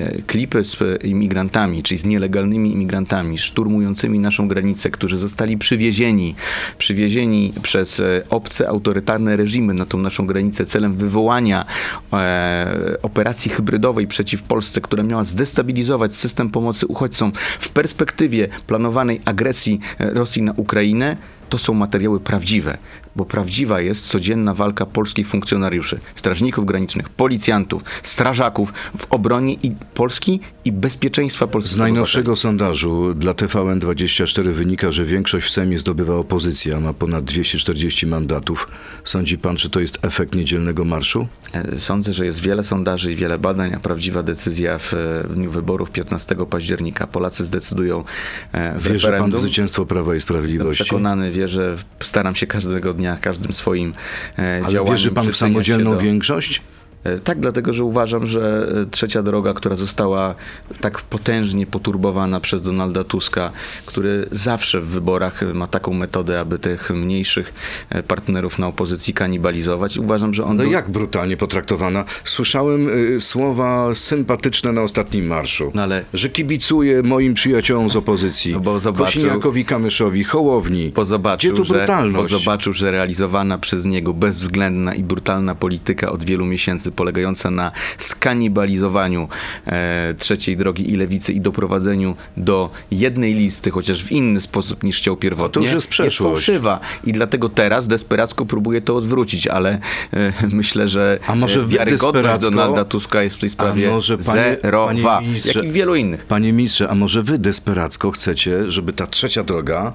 E, 0.00 0.22
klipy 0.26 0.64
z 0.64 1.04
imigrantami, 1.04 1.82
czyli 1.82 1.98
z 1.98 2.04
nielegalnymi 2.04 2.72
imigrantami, 2.72 3.38
szturmującymi 3.38 4.18
naszą 4.18 4.48
granicę, 4.48 4.90
którzy 4.90 5.18
zostali 5.18 5.58
przywiezieni, 5.58 6.34
przywiezieni 6.78 7.52
przez 7.62 8.02
obce, 8.30 8.68
autorytarne 8.68 9.36
reżimy 9.36 9.74
na 9.74 9.86
tą 9.86 9.98
naszą 9.98 10.26
granicę 10.26 10.66
celem 10.66 10.96
wywołania 10.96 11.64
e, 12.12 12.96
operacji 13.02 13.23
hybrydowej 13.48 14.06
przeciw 14.06 14.42
Polsce, 14.42 14.80
która 14.80 15.02
miała 15.02 15.24
zdestabilizować 15.24 16.16
system 16.16 16.50
pomocy 16.50 16.86
uchodźcom 16.86 17.32
w 17.60 17.68
perspektywie 17.68 18.48
planowanej 18.66 19.20
agresji 19.24 19.80
e, 19.98 20.10
Rosji 20.10 20.42
na 20.42 20.52
Ukrainę, 20.52 21.16
to 21.48 21.58
są 21.58 21.74
materiały 21.74 22.20
prawdziwe, 22.20 22.78
bo 23.16 23.24
prawdziwa 23.24 23.80
jest 23.80 24.06
codzienna 24.06 24.54
walka 24.54 24.86
polskich 24.86 25.28
funkcjonariuszy, 25.28 25.98
strażników 26.14 26.66
granicznych, 26.66 27.08
policjantów, 27.08 27.82
strażaków 28.02 28.72
w 28.98 29.06
obronie 29.10 29.54
i 29.62 29.72
Polski 29.94 30.40
i 30.64 30.72
bezpieczeństwa 30.72 31.46
polskiego. 31.46 31.74
Z 31.74 31.78
najnowszego 31.78 32.36
sondażu 32.36 33.14
dla 33.14 33.32
TVN24 33.32 34.50
wynika, 34.52 34.90
że 34.92 35.04
większość 35.04 35.46
w 35.46 35.50
Sejmie 35.50 35.78
zdobywa 35.78 36.14
opozycja, 36.14 36.80
ma 36.80 36.92
ponad 36.92 37.24
240 37.24 38.06
mandatów. 38.06 38.68
Sądzi 39.04 39.38
pan, 39.38 39.56
czy 39.56 39.70
to 39.70 39.80
jest 39.80 40.06
efekt 40.06 40.34
niedzielnego 40.34 40.84
marszu? 40.84 41.28
E, 41.52 41.78
Sądzę, 41.78 42.12
że 42.12 42.26
jest 42.26 42.40
wiele 42.42 42.64
sondaży 42.64 43.12
i 43.12 43.14
wiele 43.16 43.38
badań, 43.38 43.74
a 43.74 43.80
prawdziwa 43.80 44.22
decyzja 44.22 44.78
w, 44.78 44.92
w 45.28 45.34
dniu 45.34 45.50
wyborów 45.50 45.90
15 45.90 46.36
października. 46.50 47.06
Polacy 47.06 47.44
zdecydują 47.44 48.04
e, 48.52 48.78
w 48.78 48.82
Wierzy 48.82 48.88
pan 48.88 48.98
w 48.98 49.04
referendum. 49.04 49.40
zwycięstwo 49.40 49.86
Prawa 49.86 50.12
i 50.12 50.16
Jestem 50.16 50.28
Sprawiedliwości? 50.28 50.84
przekonany, 50.84 51.30
wierzę, 51.30 51.76
staram 52.00 52.34
się 52.34 52.46
każdego 52.46 52.94
dnia, 52.94 53.03
każdym 53.16 53.52
swoim 53.52 53.94
e, 54.38 54.60
Ale 54.64 54.72
działaniem 54.72 54.94
wierzy 54.94 55.10
pan 55.10 55.32
w 55.32 55.36
samodzielną 55.36 55.90
do- 55.90 56.00
większość? 56.00 56.62
E, 57.04 57.18
Tak, 57.18 57.40
dlatego 57.40 57.72
że 57.72 57.84
uważam, 57.84 58.26
że 58.26 58.68
e, 58.82 58.86
trzecia 58.86 59.22
droga, 59.22 59.54
która 59.54 59.76
została 59.76 60.34
tak 60.80 61.00
potężnie 61.00 61.66
poturbowana 61.66 62.40
przez 62.40 62.62
Donalda 62.62 63.04
Tuska, 63.04 63.50
który 63.86 64.28
zawsze 64.32 64.80
w 64.80 64.86
wyborach 64.86 65.40
ma 65.54 65.66
taką 65.66 65.92
metodę, 65.94 66.40
aby 66.40 66.58
tych 66.58 66.90
mniejszych 66.90 67.54
e, 67.90 68.02
partnerów 68.02 68.58
na 68.58 68.66
opozycji 68.66 69.14
kanibalizować. 69.14 69.98
Uważam, 69.98 70.34
że 70.34 70.44
on 70.44 70.56
No 70.56 70.62
był- 70.62 70.72
jak 70.72 70.90
brutalnie 70.90 71.36
potraktowana? 71.36 72.04
Słyszałem 72.24 72.88
y, 72.88 73.20
słowa 73.20 73.94
sympatyczne 73.94 74.72
na 74.72 74.82
ostatnim 74.82 75.26
marszu. 75.26 75.72
No 75.74 75.82
ale- 75.82 76.04
Że 76.14 76.28
kibicuję 76.28 77.02
moim 77.02 77.34
przyjaciołom 77.34 77.90
z 77.90 77.96
opozycji. 77.96 78.52
No 78.52 78.60
bo 78.60 78.80
zobaczył- 78.80 79.22
Kosiniakowi, 79.22 79.64
Kamyszowi, 79.64 80.24
Hołowni. 80.24 80.92
bo 80.94 81.04
zobaczył, 81.04 81.50
Gdzie 81.52 81.62
tu 81.62 81.64
że, 81.68 81.74
brutalność? 81.74 82.32
bo 82.32 82.38
zobaczył, 82.38 82.72
że 82.72 82.90
realizowana 82.90 83.58
przez 83.58 83.86
niego 83.86 84.14
bezwzględna 84.14 84.94
i 84.94 85.02
brutalna 85.02 85.54
polityka 85.54 86.12
od 86.12 86.24
wielu 86.24 86.46
miesięcy, 86.46 86.92
polegająca 86.94 87.50
na 87.50 87.72
skanibalizowaniu 87.98 89.28
e, 89.66 90.14
trzeciej 90.18 90.56
drogi 90.56 90.92
i 90.92 90.96
lewicy 90.96 91.32
i 91.32 91.40
doprowadzeniu 91.40 92.16
do 92.36 92.70
jednej 92.90 93.34
listy, 93.34 93.70
chociaż 93.70 94.04
w 94.04 94.12
inny 94.12 94.40
sposób 94.40 94.82
niż 94.82 94.98
chciał 94.98 95.16
pierwotnie, 95.16 95.54
to 95.54 95.60
już 95.60 95.72
jest 95.72 95.88
przeszłość. 95.88 96.34
fałszywa. 96.34 96.80
I 97.04 97.12
dlatego 97.12 97.48
teraz 97.48 97.86
desperacko 97.86 98.46
próbuje 98.46 98.80
to 98.80 98.96
odwrócić, 98.96 99.46
ale 99.46 99.78
e, 100.12 100.32
myślę, 100.52 100.88
że 100.88 101.18
A 101.26 101.34
może 101.34 101.60
e, 101.60 101.66
wiarygodność 101.66 102.40
Donalda 102.40 102.84
Tuska 102.84 103.22
jest 103.22 103.36
w 103.36 103.38
tej 103.40 103.48
sprawie 103.50 103.88
A 103.88 103.90
może 103.90 104.18
panie- 104.18 104.56
zerowa, 104.62 104.94
panie 105.18 105.28
jak 105.54 105.64
i 105.64 105.70
wielu 105.70 105.94
innych. 105.94 106.24
Panie 106.26 106.52
ministrze, 106.52 106.88
a 106.88 106.94
może 106.94 107.22
wy 107.22 107.38
desperacko 107.38 108.10
chcecie, 108.10 108.70
żeby 108.70 108.92
ta 108.92 109.06
trzecia 109.06 109.42
droga 109.44 109.92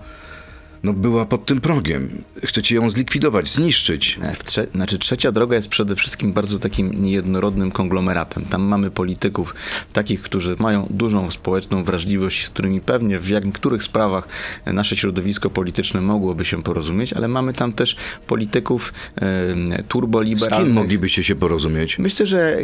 no, 0.84 0.94
była 0.94 1.26
pod 1.26 1.46
tym 1.46 1.62
progiem? 1.62 2.10
Chcecie 2.44 2.76
ją 2.76 2.90
zlikwidować, 2.90 3.48
zniszczyć? 3.48 4.20
W 4.36 4.44
trze- 4.44 4.68
znaczy 4.76 4.98
trzecia 5.00 5.32
droga 5.32 5.56
jest 5.56 5.70
przede 5.70 5.96
wszystkim 5.96 6.34
bardzo 6.34 6.60
takim 6.60 7.04
niejednorodnym 7.04 7.72
konglomeratem. 7.72 8.46
Tam 8.46 8.62
mamy 8.62 8.92
polityków, 8.92 9.56
takich, 9.94 10.22
którzy 10.22 10.56
mają 10.60 10.88
dużą 10.90 11.32
społeczną 11.32 11.84
wrażliwość, 11.84 12.46
z 12.46 12.50
którymi 12.50 12.82
pewnie 12.82 13.20
w 13.20 13.32
niektórych 13.46 13.84
sprawach 13.84 14.28
nasze 14.66 14.96
środowisko 14.96 15.50
polityczne 15.50 16.02
mogłoby 16.02 16.46
się 16.46 16.64
porozumieć, 16.64 17.14
ale 17.14 17.28
mamy 17.28 17.54
tam 17.54 17.74
też 17.74 17.96
polityków 18.28 18.94
e, 19.16 19.22
Z 19.22 19.88
turboliberalnych. 19.88 20.68
kim 20.68 20.74
moglibyście 20.76 21.24
się 21.24 21.36
porozumieć? 21.36 22.00
Myślę, 22.00 22.26
że 22.26 22.58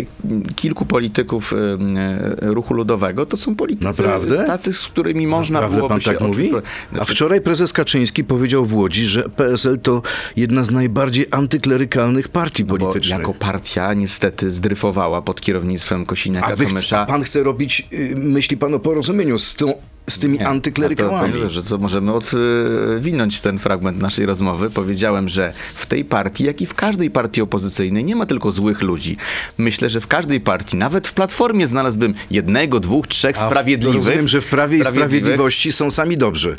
kilku 0.55 0.85
polityków 0.85 1.53
e, 1.53 1.57
e, 1.57 2.53
ruchu 2.53 2.73
ludowego 2.73 3.25
to 3.25 3.37
są 3.37 3.55
politycy 3.55 3.85
Naprawdę? 3.87 4.45
tacy, 4.45 4.73
z 4.73 4.81
którymi 4.87 5.27
można 5.27 5.53
Naprawdę 5.53 5.75
byłoby 5.77 5.93
pan 5.93 6.01
się 6.01 6.11
tak 6.11 6.21
mówi? 6.21 6.43
oczywiście- 6.53 6.71
A 6.91 6.95
Znaczy, 6.95 7.13
wczoraj 7.15 7.41
prezes 7.41 7.73
Kaczyński 7.73 8.04
powiedział 8.23 8.65
w 8.65 8.73
Łodzi, 8.75 9.05
że 9.05 9.23
PSL 9.29 9.79
to 9.79 10.01
jedna 10.35 10.63
z 10.63 10.71
najbardziej 10.71 11.25
antyklerykalnych 11.31 12.27
partii 12.29 12.65
bo 12.65 12.77
politycznych. 12.77 13.19
jako 13.19 13.33
partia 13.33 13.93
niestety 13.93 14.51
zdryfowała 14.51 15.21
pod 15.21 15.41
kierownictwem 15.41 16.05
Kosiniaka 16.05 16.47
A 16.47 16.55
wy 16.55 16.65
chce, 16.65 16.73
Kamysza. 16.75 16.99
a 17.01 17.05
pan 17.05 17.23
chce 17.23 17.43
robić, 17.43 17.87
y, 17.93 18.13
myśli 18.15 18.57
pan 18.57 18.73
o 18.73 18.79
porozumieniu 18.79 19.39
z, 19.39 19.53
tą, 19.55 19.73
z 20.09 20.19
tymi 20.19 20.37
Nie, 20.39 20.47
antyklerykałami? 20.47 21.33
a 21.39 21.41
To, 21.43 21.49
że 21.49 21.63
co 21.63 21.77
możemy 21.77 22.11
odwinąć 22.13 23.41
ten 23.41 23.59
fragment 23.59 23.99
naszej 24.01 24.25
rozmowy. 24.25 24.69
Powiedziałem, 24.69 25.29
że 25.29 25.53
w 25.75 25.85
tej 25.85 26.05
partii, 26.05 26.43
jak 26.43 26.61
i 26.61 26.65
w 26.65 26.73
każdej 26.73 27.11
partii 27.11 27.41
opozycyjnej 27.41 28.03
nie 28.03 28.15
ma 28.15 28.25
tylko 28.25 28.51
złych 28.51 28.81
ludzi. 28.81 29.17
Myślę, 29.57 29.89
że 29.89 30.01
w 30.01 30.07
każdej 30.07 30.39
partii, 30.41 30.77
nawet 30.77 31.07
w 31.07 31.13
Platformie 31.13 31.67
znalazłbym 31.67 32.13
jednego, 32.31 32.79
dwóch, 32.79 33.07
trzech 33.07 33.37
A 33.37 33.45
sprawiedliwych. 33.45 33.95
Rozumiem, 33.97 34.27
że 34.27 34.41
w 34.41 34.45
Prawie 34.45 34.77
i. 34.77 34.85
Sprawiedliwości 34.85 35.71
są 35.71 35.91
sami 35.91 36.17
dobrzy. 36.17 36.57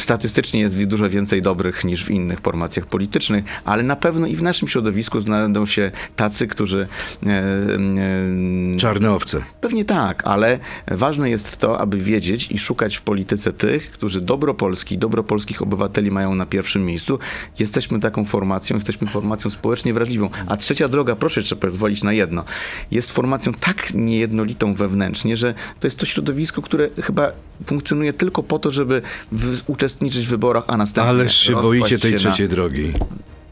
Statystycznie 0.00 0.60
jest 0.60 0.84
dużo 0.84 1.10
więcej 1.10 1.42
dobrych 1.42 1.84
niż 1.84 2.04
w 2.04 2.10
innych 2.10 2.40
formacjach 2.40 2.86
politycznych, 2.86 3.44
ale 3.64 3.82
na 3.82 3.96
pewno 3.96 4.26
i 4.26 4.36
w 4.36 4.42
naszym 4.42 4.68
środowisku 4.68 5.20
znajdą 5.20 5.66
się 5.66 5.90
tacy, 6.16 6.46
którzy. 6.46 6.86
e, 7.26 7.30
e, 7.30 8.76
Czarne 8.76 9.12
owce. 9.12 9.42
Pewnie 9.60 9.84
tak, 9.84 10.22
ale 10.26 10.58
ważne 10.86 11.30
jest 11.30 11.56
to, 11.56 11.80
aby 11.80 11.98
wiedzieć, 11.98 12.52
i 12.52 12.58
szukać 12.58 12.96
w 12.96 13.02
polityce 13.02 13.52
tych, 13.52 13.90
którzy 13.90 14.20
dobro 14.20 14.54
Polski, 14.54 14.98
dobro 14.98 15.24
polskich 15.24 15.62
obywateli 15.62 16.10
mają 16.10 16.34
na 16.34 16.46
pierwszym 16.46 16.84
miejscu. 16.86 17.18
Jesteśmy 17.58 18.00
taką 18.00 18.24
formacją, 18.24 18.76
jesteśmy 18.76 19.06
formacją 19.06 19.50
społecznie 19.50 19.94
wrażliwą. 19.94 20.30
A 20.46 20.56
trzecia 20.56 20.88
droga, 20.88 21.16
proszę 21.16 21.40
jeszcze 21.40 21.56
pozwolić 21.56 22.02
na 22.02 22.12
jedno, 22.12 22.44
jest 22.90 23.12
formacją 23.12 23.52
tak 23.52 23.94
niejednolitą 23.94 24.74
wewnętrznie, 24.74 25.36
że 25.36 25.54
to 25.80 25.86
jest 25.86 25.98
to 25.98 26.06
środowisko, 26.06 26.62
które 26.62 26.88
chyba 27.02 27.32
funkcjonuje 27.66 28.12
tylko 28.12 28.42
po 28.42 28.58
to, 28.58 28.70
żeby 28.70 29.02
w, 29.32 29.70
uczestniczyć 29.70 30.26
w 30.26 30.30
wyborach, 30.30 30.64
a 30.66 30.76
następnie 30.76 31.10
Ależ 31.10 31.36
się 31.36 31.52
boicie 31.52 31.98
tej 31.98 32.12
się 32.12 32.18
trzeciej 32.18 32.48
na... 32.48 32.54
drogi. 32.54 32.92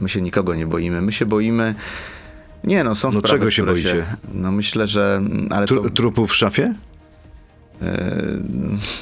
My 0.01 0.09
się 0.09 0.21
nikogo 0.21 0.55
nie 0.55 0.67
boimy. 0.67 1.03
My 1.03 1.13
się 1.13 1.27
boimy... 1.27 1.75
Nie 2.65 2.85
no, 2.85 2.95
są 2.95 3.09
No 3.09 3.13
sprawy, 3.13 3.29
czego 3.29 3.51
się 3.51 3.67
boicie? 3.67 4.05
No 4.35 4.53
myślę, 4.53 4.87
że... 4.87 5.23
Ale 5.51 5.67
to... 5.67 5.75
Tru, 5.75 5.91
trupów 5.91 6.31
w 6.31 6.35
szafie? 6.35 6.75
E, 7.83 8.17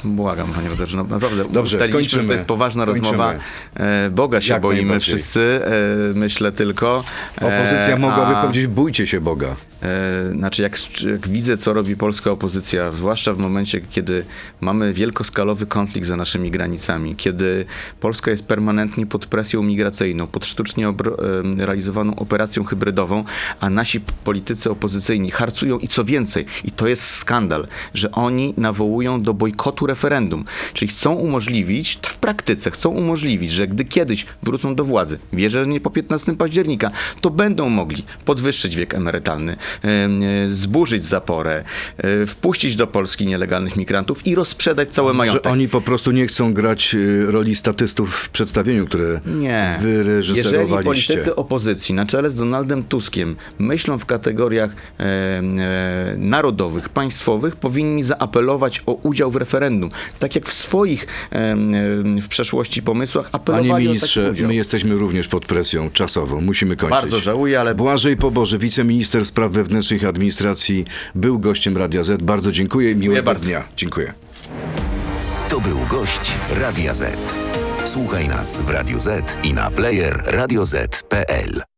Błagam, 0.04 0.48
panie 0.48 0.64
redaktorze, 0.64 0.96
no 0.96 1.04
naprawdę 1.04 1.44
Dobrze, 1.44 1.60
ustaliliśmy, 1.76 1.90
że 1.90 2.16
kończymy. 2.16 2.26
to 2.26 2.32
jest 2.32 2.44
poważna 2.44 2.86
Kończymy. 2.86 3.08
rozmowa. 3.08 3.34
E, 3.74 4.10
Boga 4.10 4.40
się 4.40 4.52
Jak 4.52 4.62
boimy 4.62 5.00
wszyscy, 5.00 5.60
e, 5.64 5.70
myślę 6.14 6.52
tylko. 6.52 7.04
Opozycja 7.36 7.96
mogłaby 7.98 8.36
a, 8.36 8.42
powiedzieć, 8.42 8.66
bójcie 8.66 9.06
się 9.06 9.20
Boga. 9.20 9.56
Znaczy, 10.32 10.62
jak, 10.62 10.78
jak 11.12 11.28
widzę, 11.28 11.56
co 11.56 11.72
robi 11.72 11.96
polska 11.96 12.30
opozycja, 12.30 12.92
zwłaszcza 12.92 13.32
w 13.32 13.38
momencie, 13.38 13.80
kiedy 13.80 14.24
mamy 14.60 14.92
wielkoskalowy 14.92 15.66
konflikt 15.66 16.06
za 16.06 16.16
naszymi 16.16 16.50
granicami, 16.50 17.16
kiedy 17.16 17.64
Polska 18.00 18.30
jest 18.30 18.46
permanentnie 18.46 19.06
pod 19.06 19.26
presją 19.26 19.62
migracyjną, 19.62 20.26
pod 20.26 20.46
sztucznie 20.46 20.94
realizowaną 21.58 22.16
operacją 22.16 22.64
hybrydową, 22.64 23.24
a 23.60 23.70
nasi 23.70 24.00
politycy 24.00 24.70
opozycyjni 24.70 25.30
harcują 25.30 25.78
i 25.78 25.88
co 25.88 26.04
więcej, 26.04 26.46
i 26.64 26.70
to 26.70 26.86
jest 26.86 27.06
skandal, 27.10 27.66
że 27.94 28.10
oni 28.10 28.54
nawołują 28.64 29.22
do 29.22 29.34
bojkotu 29.34 29.86
referendum. 29.86 30.44
Czyli 30.74 30.88
chcą 30.88 31.14
umożliwić, 31.14 31.98
w 32.02 32.16
praktyce 32.18 32.70
chcą 32.70 32.90
umożliwić, 32.90 33.52
że 33.52 33.68
gdy 33.68 33.84
kiedyś 33.84 34.26
wrócą 34.42 34.74
do 34.74 34.84
władzy, 34.84 35.18
wierzę, 35.32 35.64
że 35.64 35.70
nie 35.70 35.80
po 35.80 35.90
15 35.90 36.36
października, 36.36 36.90
to 37.20 37.30
będą 37.30 37.68
mogli 37.68 38.04
podwyższyć 38.24 38.76
wiek 38.76 38.94
emerytalny, 38.94 39.52
e, 39.52 39.88
e, 39.88 40.52
zburzyć 40.52 41.04
zaporę, 41.04 41.64
e, 41.98 42.26
wpuścić 42.26 42.76
do 42.76 42.86
Polski 42.86 43.26
nielegalnych 43.26 43.76
migrantów 43.76 44.26
i 44.26 44.34
rozprzedać 44.34 44.94
cały 44.94 45.08
Że 45.10 45.14
majątek. 45.14 45.46
oni 45.46 45.68
po 45.68 45.80
prostu 45.80 46.10
nie 46.10 46.26
chcą 46.26 46.54
grać 46.54 46.94
y, 46.94 47.26
roli 47.32 47.54
statystów 47.56 48.14
w 48.14 48.28
przedstawieniu, 48.28 48.86
które 48.86 49.20
Nie. 49.26 49.74
Jeżeli 49.74 49.94
wyreżyserowaliście. 49.94 50.84
politycy 50.84 51.36
opozycji 51.36 51.94
na 51.94 52.06
czele 52.06 52.30
z 52.30 52.36
Donaldem 52.36 52.84
Tuskiem 52.84 53.36
myślą 53.58 53.98
w 53.98 54.06
kategoriach 54.06 54.70
e, 54.70 55.04
e, 55.04 55.42
narodowych, 56.18 56.88
państwowych, 56.88 57.56
powinni 57.56 58.02
zaapelować 58.02 58.53
o 58.86 58.92
udział 58.92 59.30
w 59.30 59.36
referendum. 59.36 59.90
Tak 60.18 60.34
jak 60.34 60.48
w 60.48 60.52
swoich 60.52 61.07
w 62.22 62.26
przeszłości 62.28 62.82
pomysłach 62.82 63.28
apelowali 63.32 63.70
Panie 63.70 63.86
ministrze, 63.86 64.32
my 64.46 64.55
jesteśmy 64.55 64.94
również 64.94 65.28
pod 65.28 65.46
presją 65.46 65.90
czasową. 65.90 66.40
Musimy 66.40 66.76
kończyć. 66.76 67.00
Bardzo 67.00 67.20
żałuję, 67.20 67.61
ale 67.61 67.74
Błażej 67.74 68.16
Poboże, 68.16 68.59
wiceminister 68.59 69.24
spraw 69.24 69.52
wewnętrznych 69.52 70.02
i 70.02 70.07
administracji, 70.07 70.84
był 71.14 71.38
gościem 71.38 71.76
Radia 71.76 72.02
Z. 72.02 72.22
Bardzo 72.22 72.52
dziękuję 72.52 72.90
i 72.90 72.96
miłego 72.96 73.22
bardzo. 73.22 73.44
dnia. 73.44 73.64
Dziękuję. 73.76 74.12
To 75.48 75.61
był 75.61 75.78
gość 75.90 76.32
Radia 76.50 76.94
Z. 76.94 77.16
Słuchaj 77.84 78.28
nas 78.28 78.59
w 78.59 78.70
Radio 78.70 79.00
Z 79.00 79.38
i 79.42 79.55
na 79.55 79.70
player 79.70 80.22
radioz.pl. 80.26 81.73